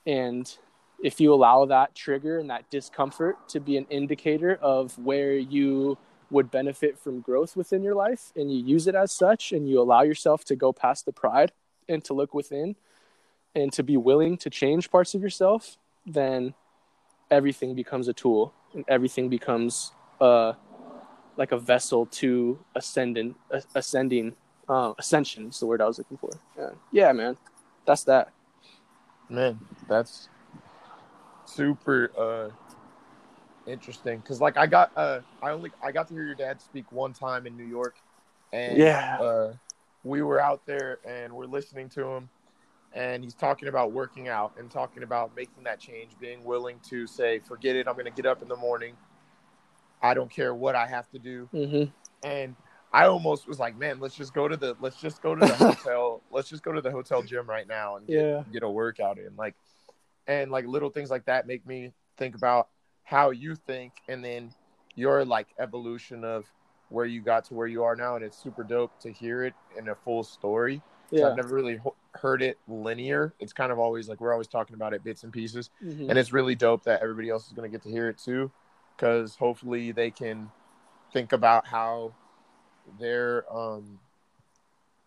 [0.06, 0.52] And
[1.02, 5.98] if you allow that trigger and that discomfort to be an indicator of where you
[6.30, 9.82] would benefit from growth within your life and you use it as such and you
[9.82, 11.52] allow yourself to go past the pride
[11.88, 12.76] and to look within
[13.56, 16.54] and to be willing to change parts of yourself then
[17.32, 20.54] everything becomes a tool and everything becomes uh
[21.40, 23.34] like a vessel to ascending
[23.74, 24.36] ascending
[24.68, 26.30] uh, ascension is the word i was looking for.
[26.56, 26.70] Yeah.
[26.92, 27.38] Yeah man.
[27.88, 28.32] That's that.
[29.30, 30.30] Man that's
[31.46, 32.50] super uh
[33.70, 34.20] interesting.
[34.20, 37.14] Because like I got uh I only I got to hear your dad speak one
[37.14, 37.96] time in New York,
[38.54, 39.54] and yeah, uh,
[40.04, 42.30] we were out there and we're listening to him,
[42.94, 47.08] and he's talking about working out and talking about making that change, being willing to
[47.08, 48.96] say, forget it, I'm gonna get up in the morning,
[50.02, 52.28] I don't care what I have to do, mm-hmm.
[52.28, 52.56] and
[52.92, 55.54] I almost was like, man, let's just go to the let's just go to the
[55.56, 58.44] hotel, let's just go to the hotel gym right now and get, yeah.
[58.52, 59.56] get a workout in, like,
[60.28, 62.70] and like little things like that make me think about
[63.04, 64.54] how you think and then
[64.96, 66.46] your like evolution of
[66.90, 69.54] where you got to where you are now and it's super dope to hear it
[69.78, 71.28] in a full story yeah.
[71.28, 74.76] i've never really ho- heard it linear it's kind of always like we're always talking
[74.76, 76.10] about it bits and pieces mm-hmm.
[76.10, 78.52] and it's really dope that everybody else is going to get to hear it too
[79.00, 80.52] because hopefully they can
[81.14, 82.14] think about how
[83.00, 84.00] their um,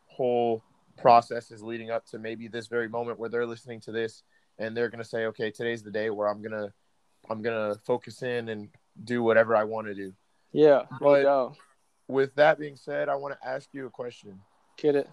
[0.07, 0.62] whole
[0.97, 4.22] process is leading up to maybe this very moment where they're listening to this
[4.59, 6.72] and they're going to say okay today's the day where i'm going to
[7.30, 8.68] I'm gonna focus in and
[9.05, 10.12] do whatever I want to do.
[10.53, 11.53] Yeah, but
[12.09, 14.40] with that being said, I want to ask you a question.
[14.76, 15.09] Get it?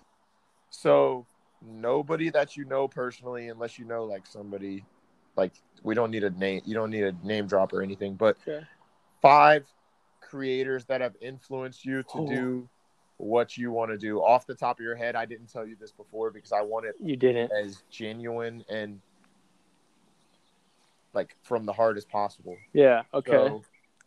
[0.70, 1.26] So
[1.62, 4.84] nobody that you know personally, unless you know like somebody,
[5.36, 5.54] like
[5.84, 6.62] we don't need a name.
[6.66, 8.16] You don't need a name drop or anything.
[8.16, 8.66] But okay.
[9.22, 9.66] five
[10.22, 12.28] creators that have influenced you to oh.
[12.28, 12.70] do
[13.18, 15.16] what you want to do off the top of your head.
[15.16, 16.96] I didn't tell you this before because I want it.
[17.00, 19.02] You didn't as genuine and
[21.14, 22.56] like from the heart as possible.
[22.74, 23.04] Yeah.
[23.14, 23.32] Okay.
[23.32, 23.64] So,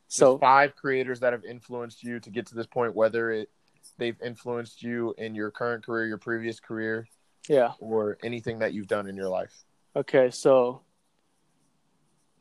[0.09, 3.51] so five creators that have influenced you to get to this point, whether it
[3.99, 7.07] they've influenced you in your current career, your previous career,
[7.49, 9.65] yeah, or anything that you've done in your life.
[9.95, 10.83] Okay, so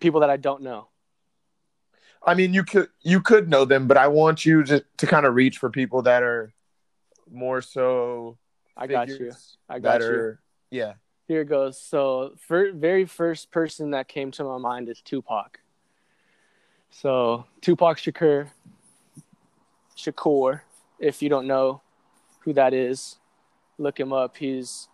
[0.02, 0.88] people that I don't know.
[2.24, 5.26] I mean, you could you could know them, but I want you to to kind
[5.26, 6.54] of reach for people that are
[7.32, 8.38] more so.
[8.76, 9.32] I got you.
[9.70, 10.08] I got you.
[10.08, 10.40] Are,
[10.70, 10.94] yeah
[11.32, 11.80] here goes.
[11.80, 15.62] So, for, very first person that came to my mind is Tupac.
[16.90, 18.50] So, Tupac Shakur,
[19.98, 20.62] Shakur,
[21.00, 21.82] if you don't know
[22.42, 23.18] who that is,
[23.78, 24.36] look him up.
[24.36, 24.90] He's,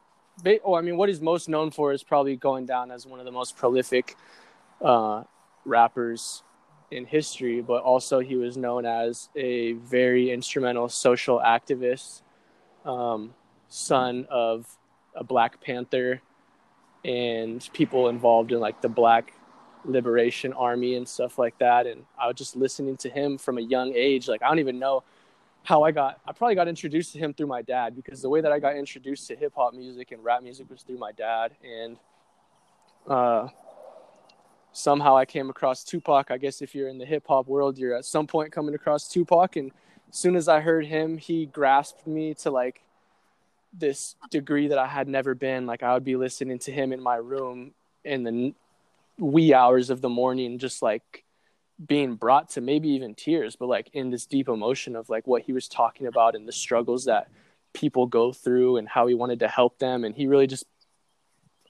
[0.64, 3.26] oh, I mean, what he's most known for is probably going down as one of
[3.26, 4.16] the most prolific
[4.82, 5.24] uh,
[5.66, 6.44] rappers
[6.92, 12.22] in history, but also he was known as a very instrumental social activist,
[12.86, 13.34] um,
[13.68, 14.78] son of
[15.16, 16.22] a Black Panther
[17.04, 19.34] and people involved in like the Black
[19.86, 21.88] Liberation Army and stuff like that.
[21.88, 24.28] And I was just listening to him from a young age.
[24.28, 25.04] Like I don't even know
[25.64, 26.20] how I got.
[26.26, 28.76] I probably got introduced to him through my dad because the way that I got
[28.76, 31.56] introduced to hip hop music and rap music was through my dad.
[31.64, 31.98] And
[33.08, 33.48] uh,
[34.78, 36.30] somehow I came across Tupac.
[36.30, 39.10] I guess if you're in the hip hop world, you're at some point coming across
[39.10, 39.56] Tupac.
[39.56, 39.72] And
[40.10, 42.82] as soon as I heard him, he grasped me to like
[43.74, 45.66] this degree that I had never been.
[45.66, 47.72] Like I would be listening to him in my room
[48.06, 48.54] in the
[49.18, 51.24] wee hours of the morning, just like
[51.86, 55.42] being brought to maybe even tears, but like in this deep emotion of like what
[55.42, 57.30] he was talking about and the struggles that
[57.74, 60.04] people go through and how he wanted to help them.
[60.04, 60.66] And he really just,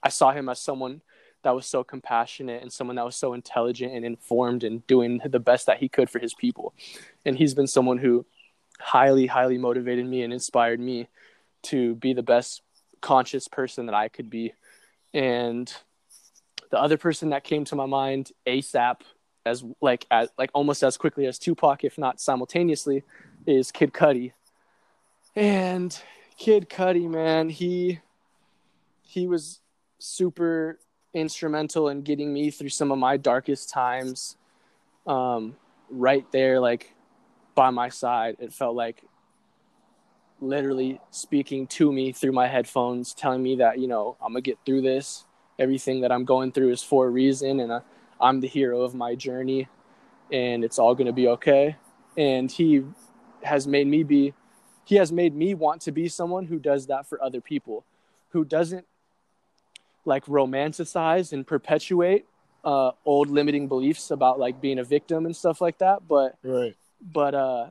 [0.03, 1.01] I saw him as someone
[1.43, 5.39] that was so compassionate and someone that was so intelligent and informed and doing the
[5.39, 6.73] best that he could for his people.
[7.25, 8.25] And he's been someone who
[8.79, 11.07] highly, highly motivated me and inspired me
[11.63, 12.61] to be the best
[13.01, 14.53] conscious person that I could be.
[15.13, 15.71] And
[16.69, 19.01] the other person that came to my mind ASAP,
[19.45, 23.03] as like as like almost as quickly as Tupac, if not simultaneously,
[23.45, 24.33] is Kid Cudi.
[25.35, 25.97] And
[26.37, 27.99] Kid Cudi, man, he
[29.01, 29.61] he was
[29.99, 30.79] super
[31.17, 34.37] instrumental in getting me through some of my darkest times.
[35.05, 35.55] Um,
[35.89, 36.93] right there, like
[37.55, 39.03] by my side, it felt like
[40.39, 44.59] literally speaking to me through my headphones, telling me that you know I'm gonna get
[44.65, 45.25] through this.
[45.59, 47.81] Everything that I'm going through is for a reason, and
[48.21, 49.67] I'm the hero of my journey,
[50.31, 51.75] and it's all gonna be okay.
[52.15, 52.83] And he
[53.43, 54.33] has made me be,
[54.83, 57.85] he has made me want to be someone who does that for other people,
[58.29, 58.85] who doesn't
[60.07, 62.25] like romanticize and perpetuate
[62.63, 66.75] uh, old limiting beliefs about like being a victim and stuff like that, but right.
[67.01, 67.67] but uh,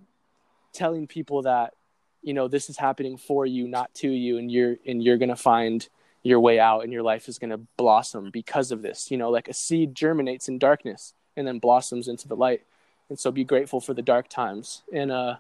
[0.73, 1.75] telling people that
[2.23, 5.37] you know this is happening for you, not to you, and you're and you're gonna
[5.37, 5.89] find
[6.23, 9.11] your way out, and your life is gonna blossom because of this.
[9.11, 12.63] You know, like a seed germinates in darkness and then blossoms into the light,
[13.09, 14.83] and so be grateful for the dark times.
[14.93, 15.37] And uh,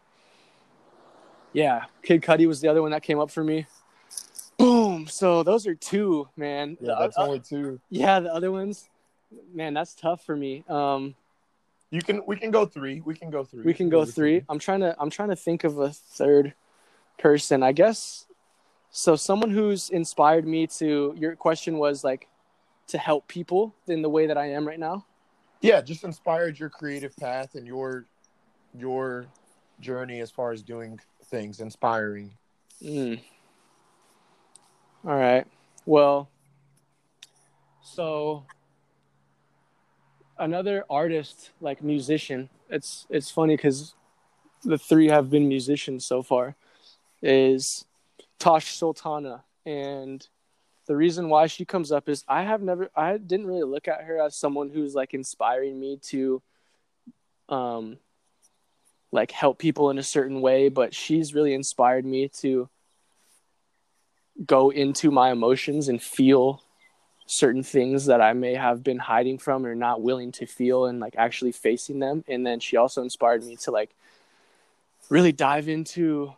[1.55, 3.67] yeah, Kid Cudi was the other one that came up for me.
[4.59, 5.07] Boom.
[5.07, 6.77] So those are two, man.
[6.81, 7.81] Yeah, that's uh, only two.
[7.91, 8.89] Yeah, the other ones,
[9.53, 10.65] man, that's tough for me.
[10.69, 11.15] Um,
[11.91, 13.01] you can we can go three.
[13.01, 13.63] We can go three.
[13.63, 14.45] We can go three.
[14.49, 16.55] I'm trying to I'm trying to think of a third
[17.19, 17.63] person.
[17.63, 18.27] I guess
[18.91, 19.15] so.
[19.17, 21.15] Someone who's inspired me to.
[21.17, 22.29] Your question was like
[22.89, 25.05] to help people in the way that I am right now.
[25.61, 28.07] Yeah, just inspired your creative path and your
[28.77, 29.27] your
[29.81, 32.33] journey as far as doing things, inspiring.
[32.83, 33.21] Mm.
[35.07, 35.47] All right.
[35.85, 36.29] Well,
[37.81, 38.45] so
[40.37, 42.49] another artist like musician.
[42.69, 43.95] It's it's funny because
[44.65, 46.57] the three have been musicians so far.
[47.23, 47.85] Is
[48.41, 50.27] Tash Sultana, and
[50.89, 54.03] the reason why she comes up is I have never I didn't really look at
[54.03, 56.43] her as someone who's like inspiring me to
[57.49, 57.99] um
[59.13, 62.69] like help people in a certain way, but she's really inspired me to
[64.45, 66.63] go into my emotions and feel
[67.27, 71.01] certain things that I may have been hiding from or not willing to feel and
[71.01, 72.25] like actually facing them.
[72.29, 73.91] And then she also inspired me to like
[75.09, 76.33] really dive into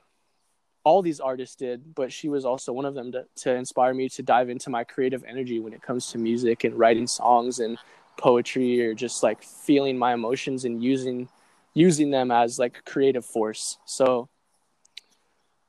[0.85, 4.09] all these artists did, but she was also one of them to, to inspire me
[4.09, 7.77] to dive into my creative energy when it comes to music and writing songs and
[8.17, 11.29] poetry or just like feeling my emotions and using
[11.75, 13.79] using them as like creative force.
[13.85, 14.29] So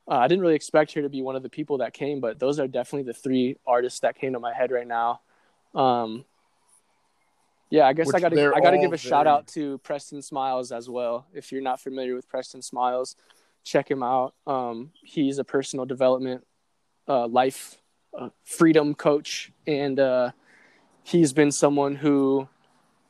[0.10, 2.39] uh, I didn't really expect her to be one of the people that came, but
[2.39, 5.22] those are definitely the three artists that came to my head right now.
[5.76, 6.26] Um,
[7.70, 9.78] yeah, I guess Which I got to I got to give a shout out to
[9.80, 11.28] Preston Smiles as well.
[11.34, 13.16] If you're not familiar with Preston Smiles,
[13.64, 14.34] check him out.
[14.47, 16.43] Um, he's a personal development,
[17.07, 17.78] uh, life,
[18.18, 20.32] uh, freedom coach, and uh,
[21.03, 22.49] he's been someone who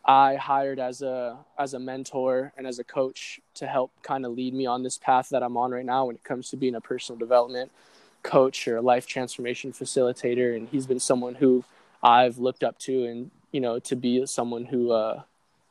[0.06, 4.34] I hired as a as a mentor and as a coach to help kind of
[4.34, 6.76] lead me on this path that I'm on right now when it comes to being
[6.76, 7.72] a personal development
[8.24, 10.56] coach or a life transformation facilitator.
[10.56, 11.64] And he's been someone who
[12.02, 15.22] I've looked up to and you know to be someone who uh,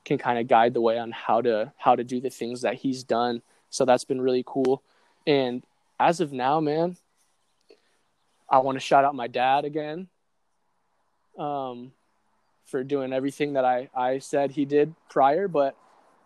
[0.04, 2.74] can kind of guide the way on how to how to do the things that
[2.74, 3.42] he's done.
[3.70, 4.82] So that's been really cool.
[5.26, 5.62] And
[5.98, 6.96] as of now man
[8.50, 10.08] I want to shout out my dad again.
[11.38, 11.92] Um
[12.68, 15.76] for doing everything that I, I said he did prior, but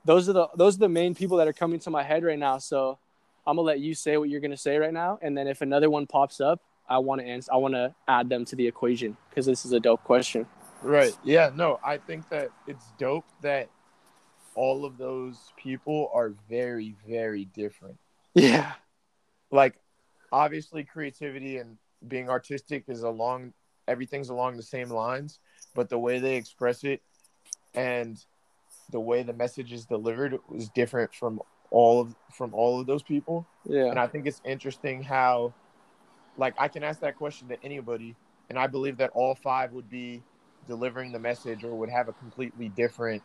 [0.04, 2.38] those are the those are the main people that are coming to my head right
[2.38, 2.58] now.
[2.58, 2.98] So
[3.46, 5.88] I'm gonna let you say what you're gonna say right now, and then if another
[5.88, 7.52] one pops up, I want to answer.
[7.52, 10.46] I want to add them to the equation because this is a dope question.
[10.82, 11.16] Right.
[11.22, 11.50] Yeah.
[11.54, 13.68] No, I think that it's dope that
[14.54, 17.96] all of those people are very, very different.
[18.34, 18.72] Yeah.
[19.50, 19.76] Like,
[20.32, 21.78] obviously, creativity and
[22.08, 23.52] being artistic is along
[23.88, 25.40] everything's along the same lines,
[25.74, 27.00] but the way they express it
[27.74, 28.24] and
[28.90, 33.02] the way the message is delivered was different from all of from all of those
[33.02, 33.46] people.
[33.64, 33.86] Yeah.
[33.86, 35.54] And I think it's interesting how
[36.36, 38.14] like I can ask that question to anybody
[38.50, 40.22] and I believe that all five would be
[40.66, 43.22] delivering the message or would have a completely different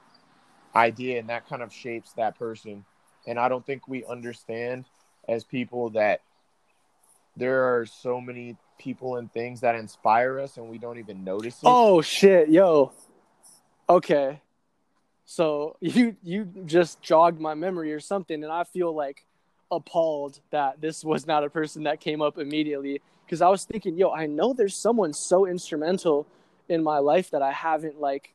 [0.76, 2.86] idea and that kind of shapes that person.
[3.28, 4.86] And I don't think we understand
[5.28, 6.22] as people that
[7.36, 11.56] there are so many people and things that inspire us and we don't even notice
[11.56, 11.66] it.
[11.66, 12.92] Oh shit, yo.
[13.90, 14.42] Okay.
[15.26, 19.26] So you you just jogged my memory or something and I feel like
[19.72, 23.98] appalled that this was not a person that came up immediately because I was thinking,
[23.98, 26.26] yo, I know there's someone so instrumental
[26.70, 28.34] in my life that I haven't like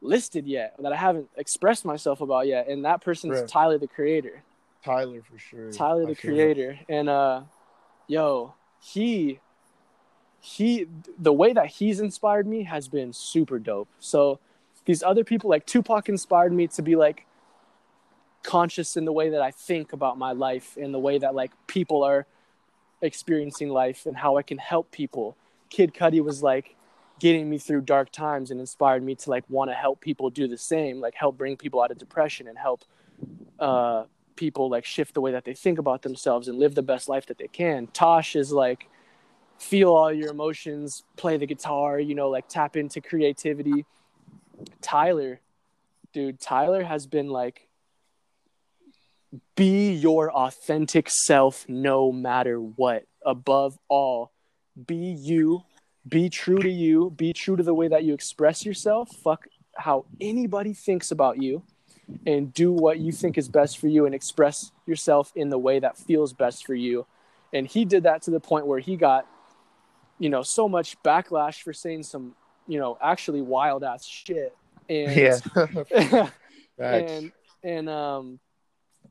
[0.00, 3.46] listed yet, that I haven't expressed myself about yet, and that person right.
[3.46, 4.42] Tyler the creator.
[4.82, 5.70] Tyler for sure.
[5.72, 6.78] Tyler the creator.
[6.88, 7.42] And uh
[8.06, 9.40] yo, he
[10.40, 10.86] he
[11.18, 13.88] the way that he's inspired me has been super dope.
[13.98, 14.38] So
[14.86, 17.26] these other people like Tupac inspired me to be like
[18.42, 21.52] conscious in the way that I think about my life and the way that like
[21.66, 22.26] people are
[23.02, 25.36] experiencing life and how I can help people.
[25.68, 26.74] Kid Cudi was like
[27.18, 30.48] getting me through dark times and inspired me to like want to help people do
[30.48, 32.84] the same, like help bring people out of depression and help
[33.58, 34.04] uh,
[34.36, 37.26] people like shift the way that they think about themselves and live the best life
[37.26, 37.86] that they can.
[37.88, 38.88] Tash is like
[39.60, 43.84] feel all your emotions, play the guitar, you know, like tap into creativity.
[44.80, 45.40] Tyler,
[46.12, 47.68] dude, Tyler has been like
[49.54, 53.04] be your authentic self no matter what.
[53.24, 54.32] Above all,
[54.86, 55.62] be you,
[56.08, 59.08] be true to you, be true to the way that you express yourself.
[59.22, 59.46] Fuck
[59.76, 61.62] how anybody thinks about you
[62.26, 65.78] and do what you think is best for you and express yourself in the way
[65.78, 67.06] that feels best for you.
[67.52, 69.26] And he did that to the point where he got,
[70.20, 72.36] you know, so much backlash for saying some,
[72.68, 74.54] you know, actually wild ass shit.
[74.88, 76.28] And yeah.
[76.78, 77.32] and
[77.64, 78.38] and um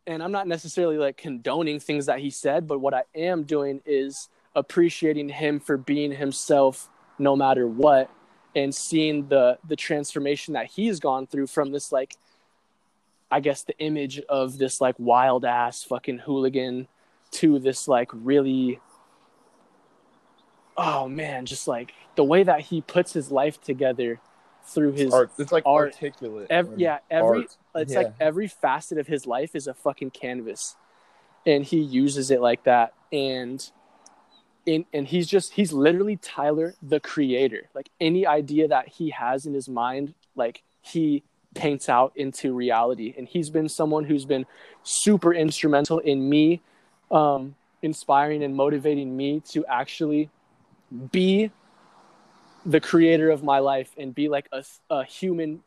[0.08, 3.82] and I'm not necessarily like condoning things that he said, but what I am doing
[3.86, 8.10] is appreciating him for being himself no matter what
[8.56, 12.16] and seeing the the transformation that he's gone through from this like
[13.32, 16.88] I guess the image of this like wild ass fucking hooligan
[17.32, 18.80] to this like really
[20.80, 24.20] oh man, just like the way that he puts his life together
[24.66, 25.32] through his art.
[25.38, 25.94] It's like art.
[25.94, 26.48] articulate.
[26.50, 27.58] Every, yeah, every art.
[27.76, 28.00] it's yeah.
[28.00, 30.76] like every facet of his life is a fucking canvas,
[31.46, 32.94] and he uses it like that.
[33.12, 33.70] And
[34.66, 37.70] in and he's just he's literally Tyler the creator.
[37.76, 41.24] Like any idea that he has in his mind, like he
[41.56, 43.14] paints out into reality.
[43.18, 44.46] And he's been someone who's been
[44.84, 46.62] super instrumental in me,
[47.12, 50.30] um, inspiring and motivating me to actually
[51.12, 51.52] be
[52.66, 55.62] the creator of my life and be like a, a human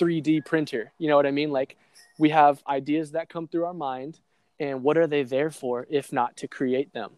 [0.00, 0.92] 3D printer.
[0.98, 1.50] You know what I mean?
[1.50, 1.76] Like
[2.18, 4.18] we have ideas that come through our mind
[4.58, 7.12] and what are they there for if not to create them?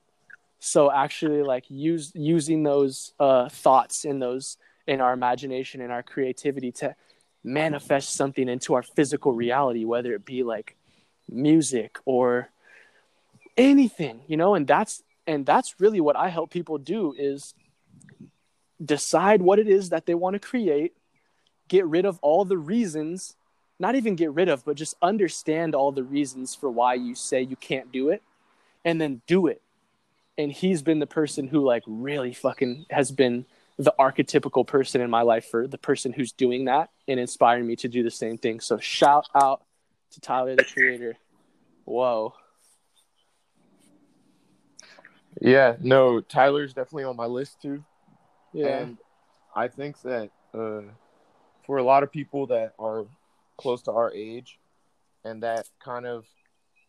[0.59, 6.03] So actually like use using those uh, thoughts in those in our imagination and our
[6.03, 6.95] creativity to
[7.43, 10.77] manifest something into our physical reality, whether it be like
[11.29, 12.49] music or
[13.57, 17.55] anything, you know, and that's and that's really what I help people do is
[18.85, 20.95] decide what it is that they want to create,
[21.69, 23.37] get rid of all the reasons,
[23.79, 27.43] not even get rid of, but just understand all the reasons for why you say
[27.43, 28.23] you can't do it,
[28.85, 29.63] and then do it.
[30.37, 33.47] And he's been the person who, like, really fucking has been
[33.77, 37.77] the archetypical person in my life for the person who's doing that and inspiring me
[37.77, 38.61] to do the same thing.
[38.61, 39.63] So, shout out
[40.13, 41.17] to Tyler, the creator.
[41.85, 42.35] Whoa.
[45.41, 47.85] Yeah, no, Tyler's definitely on my list too.
[48.53, 48.79] Yeah.
[48.79, 48.99] And
[49.55, 50.83] I think that uh,
[51.67, 53.05] for a lot of people that are
[53.57, 54.59] close to our age
[55.25, 56.27] and that kind of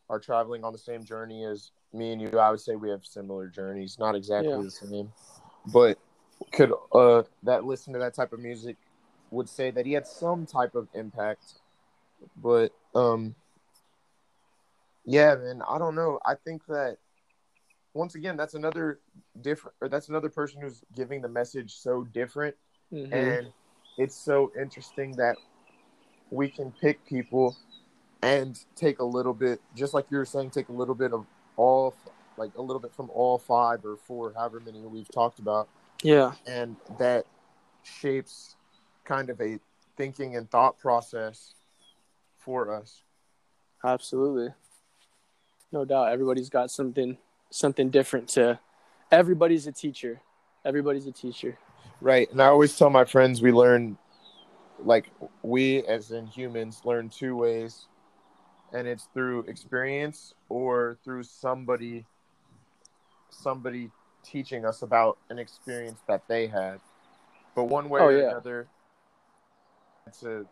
[0.09, 3.05] are traveling on the same journey as me and you, I would say we have
[3.05, 4.61] similar journeys, not exactly yeah.
[4.61, 5.11] the same,
[5.73, 5.97] but
[6.51, 8.75] could uh that listen to that type of music
[9.31, 11.45] would say that he had some type of impact.
[12.37, 13.35] But um
[15.05, 16.19] yeah, man, I don't know.
[16.25, 16.97] I think that
[17.95, 18.99] once again, that's another
[19.41, 22.55] different, or that's another person who's giving the message so different,
[22.93, 23.11] mm-hmm.
[23.13, 23.47] and
[23.97, 25.35] it's so interesting that
[26.29, 27.55] we can pick people
[28.21, 31.25] and take a little bit, just like you were saying, take a little bit of
[31.55, 31.95] all,
[32.37, 35.69] like a little bit from all five or four, however many we've talked about.
[36.03, 37.25] Yeah, and that
[37.83, 38.55] shapes
[39.05, 39.59] kind of a
[39.95, 41.53] thinking and thought process
[42.37, 43.03] for us.
[43.83, 44.53] Absolutely.
[45.71, 46.11] No doubt.
[46.11, 47.17] Everybody's got something
[47.49, 48.59] something different to
[49.11, 50.21] everybody's a teacher.
[50.63, 51.57] Everybody's a teacher.
[52.01, 52.29] Right.
[52.31, 53.97] And I always tell my friends we learn
[54.79, 55.09] like
[55.41, 57.87] we as in humans learn two ways
[58.73, 62.05] and it's through experience or through somebody
[63.29, 63.89] somebody
[64.23, 66.79] teaching us about an experience that they had.
[67.55, 68.29] But one way oh, or yeah.
[68.29, 68.67] another
[70.21, 70.45] to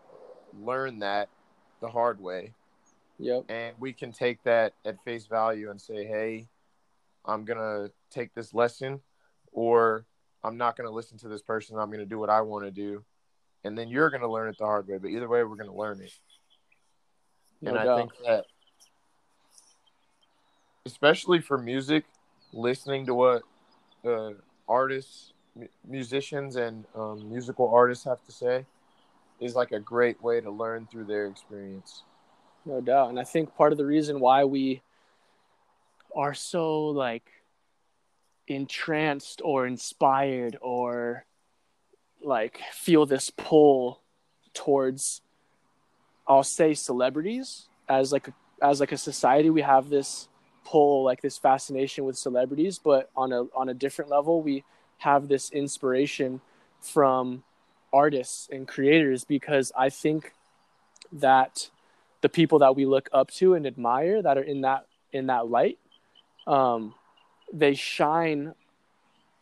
[0.62, 1.30] learn that
[1.82, 2.54] the hard way.
[3.20, 3.46] Yep.
[3.50, 6.48] And we can take that at face value and say, "Hey,
[7.26, 9.02] I'm gonna take this lesson,
[9.52, 10.06] or
[10.44, 11.78] I'm not gonna listen to this person.
[11.78, 13.04] I'm gonna do what I want to do,
[13.64, 14.98] and then you're gonna learn it the hard way.
[14.98, 16.14] But either way, we're gonna learn it.
[17.62, 17.88] No and doubt.
[17.88, 18.46] I think that,
[20.86, 22.06] especially for music,
[22.52, 23.44] listening to what
[24.06, 24.32] uh,
[24.68, 25.34] artists,
[25.88, 28.66] musicians, and um, musical artists have to say
[29.40, 32.04] is like a great way to learn through their experience.
[32.66, 34.82] No doubt, and I think part of the reason why we
[36.16, 37.30] are so like
[38.48, 41.26] entranced or inspired or
[42.22, 44.02] like feel this pull
[44.54, 45.22] towards
[46.28, 47.68] I'll say celebrities.
[47.90, 50.28] As like a, as like a society we have this
[50.66, 54.64] pull like this fascination with celebrities but on a on a different level we
[55.00, 56.40] have this inspiration
[56.80, 57.44] from
[57.92, 60.34] artists and creators because I think
[61.12, 61.70] that
[62.22, 65.50] the people that we look up to and admire that are in that in that
[65.50, 65.78] light
[66.48, 66.94] um,
[67.52, 68.54] they shine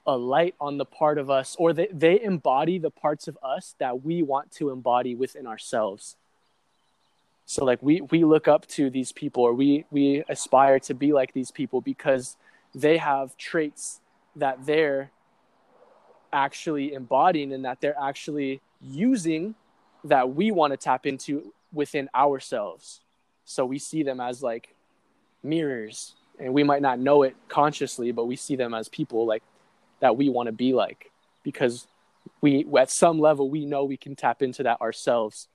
[0.06, 3.76] a light on the part of us or they, they embody the parts of us
[3.80, 6.16] that we want to embody within ourselves.
[7.46, 11.12] So like we we look up to these people or we we aspire to be
[11.12, 12.38] like these people because
[12.74, 14.00] they have traits
[14.36, 15.12] that they're
[16.32, 19.56] actually embodying and that they're actually using
[20.04, 23.02] that we want to tap into within ourselves.
[23.44, 24.74] So we see them as like
[25.44, 29.44] mirrors and we might not know it consciously but we see them as people like
[30.00, 31.12] that we want to be like
[31.44, 31.88] because
[32.42, 35.48] we at some level we know we can tap into that ourselves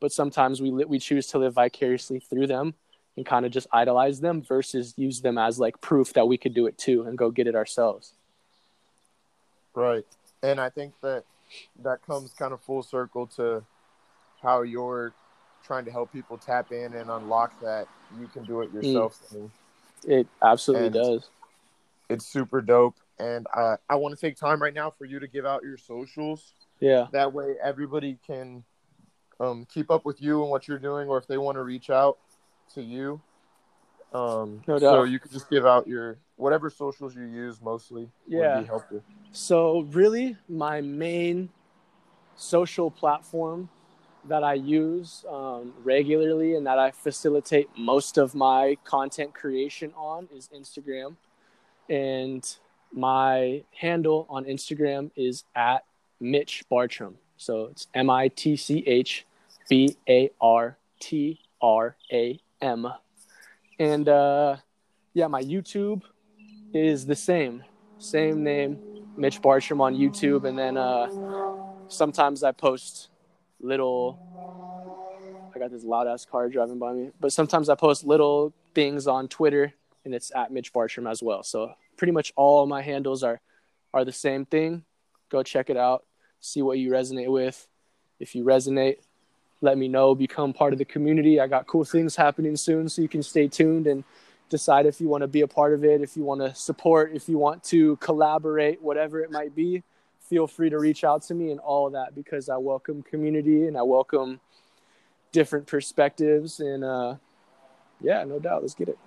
[0.00, 2.74] but sometimes we we choose to live vicariously through them
[3.16, 6.54] and kind of just idolize them versus use them as like proof that we could
[6.54, 8.12] do it too and go get it ourselves
[9.74, 10.04] right
[10.42, 11.24] and i think that
[11.82, 13.62] that comes kind of full circle to
[14.42, 15.12] how you're
[15.64, 17.86] trying to help people tap in and unlock that
[18.18, 18.82] you can do it mm.
[18.82, 19.48] yourself mm.
[20.04, 21.28] It absolutely and does
[22.08, 25.28] it's super dope and uh, I want to take time right now for you to
[25.28, 26.54] give out your socials.
[26.80, 27.06] Yeah.
[27.12, 28.64] That way, everybody can
[29.38, 31.90] um, keep up with you and what you're doing, or if they want to reach
[31.90, 32.18] out
[32.74, 33.20] to you.
[34.12, 34.80] Um, no doubt.
[34.80, 38.08] So you could just give out your whatever socials you use mostly.
[38.26, 38.56] Yeah.
[38.56, 39.02] Would be helpful.
[39.32, 41.50] So really, my main
[42.36, 43.68] social platform
[44.28, 50.28] that I use um, regularly and that I facilitate most of my content creation on
[50.34, 51.16] is Instagram.
[51.88, 52.44] And
[52.92, 55.84] my handle on Instagram is at
[56.20, 57.16] Mitch Bartram.
[57.36, 59.26] So it's M I T C H
[59.68, 62.86] B A R T R A M.
[63.78, 64.56] And uh,
[65.12, 66.02] yeah, my YouTube
[66.72, 67.64] is the same,
[67.98, 68.78] same name,
[69.16, 70.44] Mitch Bartram on YouTube.
[70.48, 71.08] And then uh,
[71.88, 73.10] sometimes I post
[73.64, 74.18] little.
[75.54, 79.06] I got this loud ass car driving by me, but sometimes I post little things
[79.06, 79.72] on Twitter,
[80.04, 81.42] and it's at Mitch Bartram as well.
[81.42, 83.40] So pretty much all my handles are
[83.92, 84.84] are the same thing.
[85.30, 86.04] Go check it out.
[86.40, 87.66] See what you resonate with.
[88.18, 88.96] If you resonate,
[89.60, 90.14] let me know.
[90.14, 91.40] Become part of the community.
[91.40, 94.04] I got cool things happening soon, so you can stay tuned and
[94.50, 97.12] decide if you want to be a part of it, if you want to support,
[97.14, 99.82] if you want to collaborate, whatever it might be.
[100.28, 103.66] Feel free to reach out to me and all of that because I welcome community
[103.66, 104.40] and I welcome
[105.32, 106.60] different perspectives.
[106.60, 107.16] And uh,
[108.00, 108.62] yeah, no doubt.
[108.62, 108.98] Let's get it.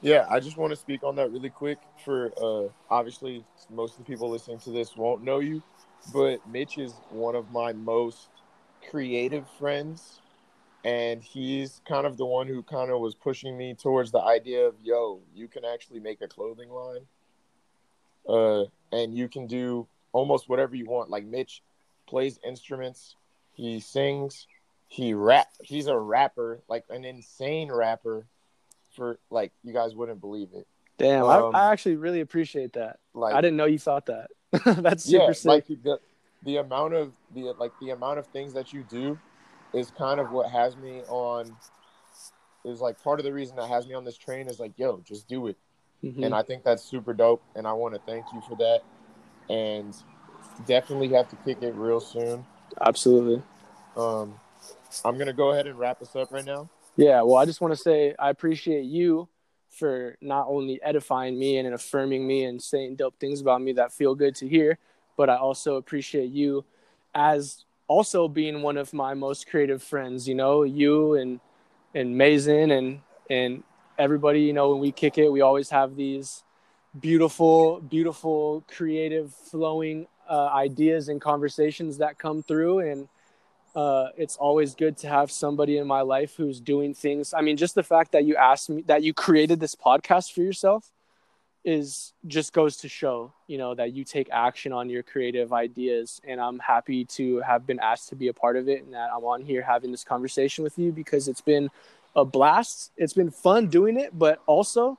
[0.00, 1.78] Yeah, I just want to speak on that really quick.
[2.04, 5.62] For uh, obviously, most of the people listening to this won't know you,
[6.12, 8.28] but Mitch is one of my most
[8.90, 10.20] creative friends,
[10.84, 14.66] and he's kind of the one who kind of was pushing me towards the idea
[14.66, 17.06] of, yo, you can actually make a clothing line,
[18.28, 21.10] uh, and you can do almost whatever you want.
[21.10, 21.62] Like Mitch
[22.06, 23.16] plays instruments,
[23.52, 24.46] he sings,
[24.88, 25.48] he rap.
[25.62, 28.26] He's a rapper, like an insane rapper
[28.94, 30.66] for like you guys wouldn't believe it.
[30.98, 32.98] Damn, um, I, I, actually really appreciate that.
[33.14, 34.30] Like I didn't know you thought that.
[34.64, 35.48] That's super yeah, sick.
[35.48, 36.00] Like the,
[36.42, 39.18] the amount of the like the amount of things that you do
[39.72, 41.54] is kind of what has me on
[42.64, 45.00] is like part of the reason that has me on this train is like, yo,
[45.06, 45.56] just do it.
[46.02, 46.24] Mm-hmm.
[46.24, 48.80] And I think that's super dope and I want to thank you for that.
[49.48, 49.94] And
[50.66, 52.44] definitely have to kick it real soon.
[52.80, 53.42] Absolutely.
[53.96, 54.38] Um
[55.04, 56.68] I'm gonna go ahead and wrap this up right now.
[56.96, 59.28] Yeah, well, I just want to say I appreciate you
[59.70, 63.92] for not only edifying me and affirming me and saying dope things about me that
[63.92, 64.78] feel good to hear,
[65.16, 66.64] but I also appreciate you
[67.14, 70.26] as also being one of my most creative friends.
[70.26, 71.40] You know, you and
[71.94, 73.62] and Mason and and
[73.98, 74.40] everybody.
[74.40, 76.42] You know, when we kick it, we always have these
[77.00, 83.08] beautiful, beautiful, creative, flowing uh, ideas and conversations that come through and
[83.74, 87.32] uh, it's always good to have somebody in my life who's doing things.
[87.32, 90.42] I mean, just the fact that you asked me that you created this podcast for
[90.42, 90.90] yourself
[91.64, 96.20] is just goes to show, you know, that you take action on your creative ideas.
[96.26, 99.10] And I'm happy to have been asked to be a part of it and that
[99.14, 101.68] I'm on here having this conversation with you because it's been
[102.16, 102.90] a blast.
[102.96, 104.98] It's been fun doing it, but also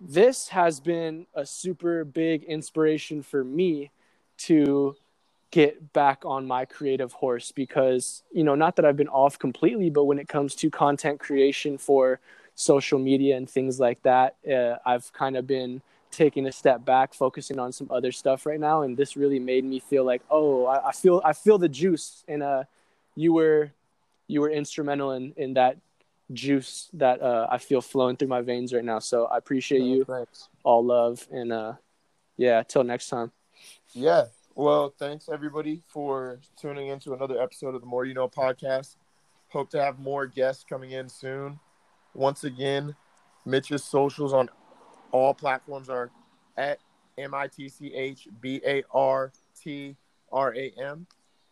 [0.00, 3.90] this has been a super big inspiration for me
[4.38, 4.96] to
[5.50, 9.90] get back on my creative horse because you know not that I've been off completely
[9.90, 12.20] but when it comes to content creation for
[12.54, 17.14] social media and things like that uh, I've kind of been taking a step back
[17.14, 18.82] focusing on some other stuff right now.
[18.82, 22.24] And this really made me feel like oh I, I feel I feel the juice
[22.28, 22.64] and uh
[23.16, 23.70] you were
[24.26, 25.76] you were instrumental in in that
[26.32, 28.98] juice that uh, I feel flowing through my veins right now.
[28.98, 30.04] So I appreciate you.
[30.04, 30.48] Thanks.
[30.62, 31.74] All love and uh,
[32.36, 32.62] yeah.
[32.62, 33.32] Till next time.
[33.92, 34.26] Yeah.
[34.54, 38.96] Well, thanks everybody for tuning into another episode of the More You Know podcast.
[39.48, 41.58] Hope to have more guests coming in soon.
[42.14, 42.94] Once again,
[43.44, 44.48] Mitch's socials on
[45.12, 46.10] all platforms are
[46.56, 46.78] at
[47.18, 49.96] M I T C H B A R T
[50.32, 51.06] R A M.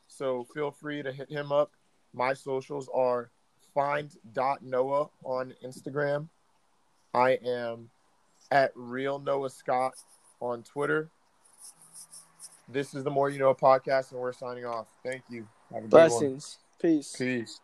[0.06, 1.72] So feel free to hit him up.
[2.12, 3.30] My socials are
[3.78, 6.26] find.noah on Instagram.
[7.14, 7.90] I am
[8.50, 9.94] at real Noah Scott
[10.40, 11.10] on Twitter.
[12.68, 14.88] This is the More You Know podcast, and we're signing off.
[15.04, 15.46] Thank you.
[15.72, 16.58] Have a Blessings.
[16.82, 17.14] Peace.
[17.16, 17.60] Peace.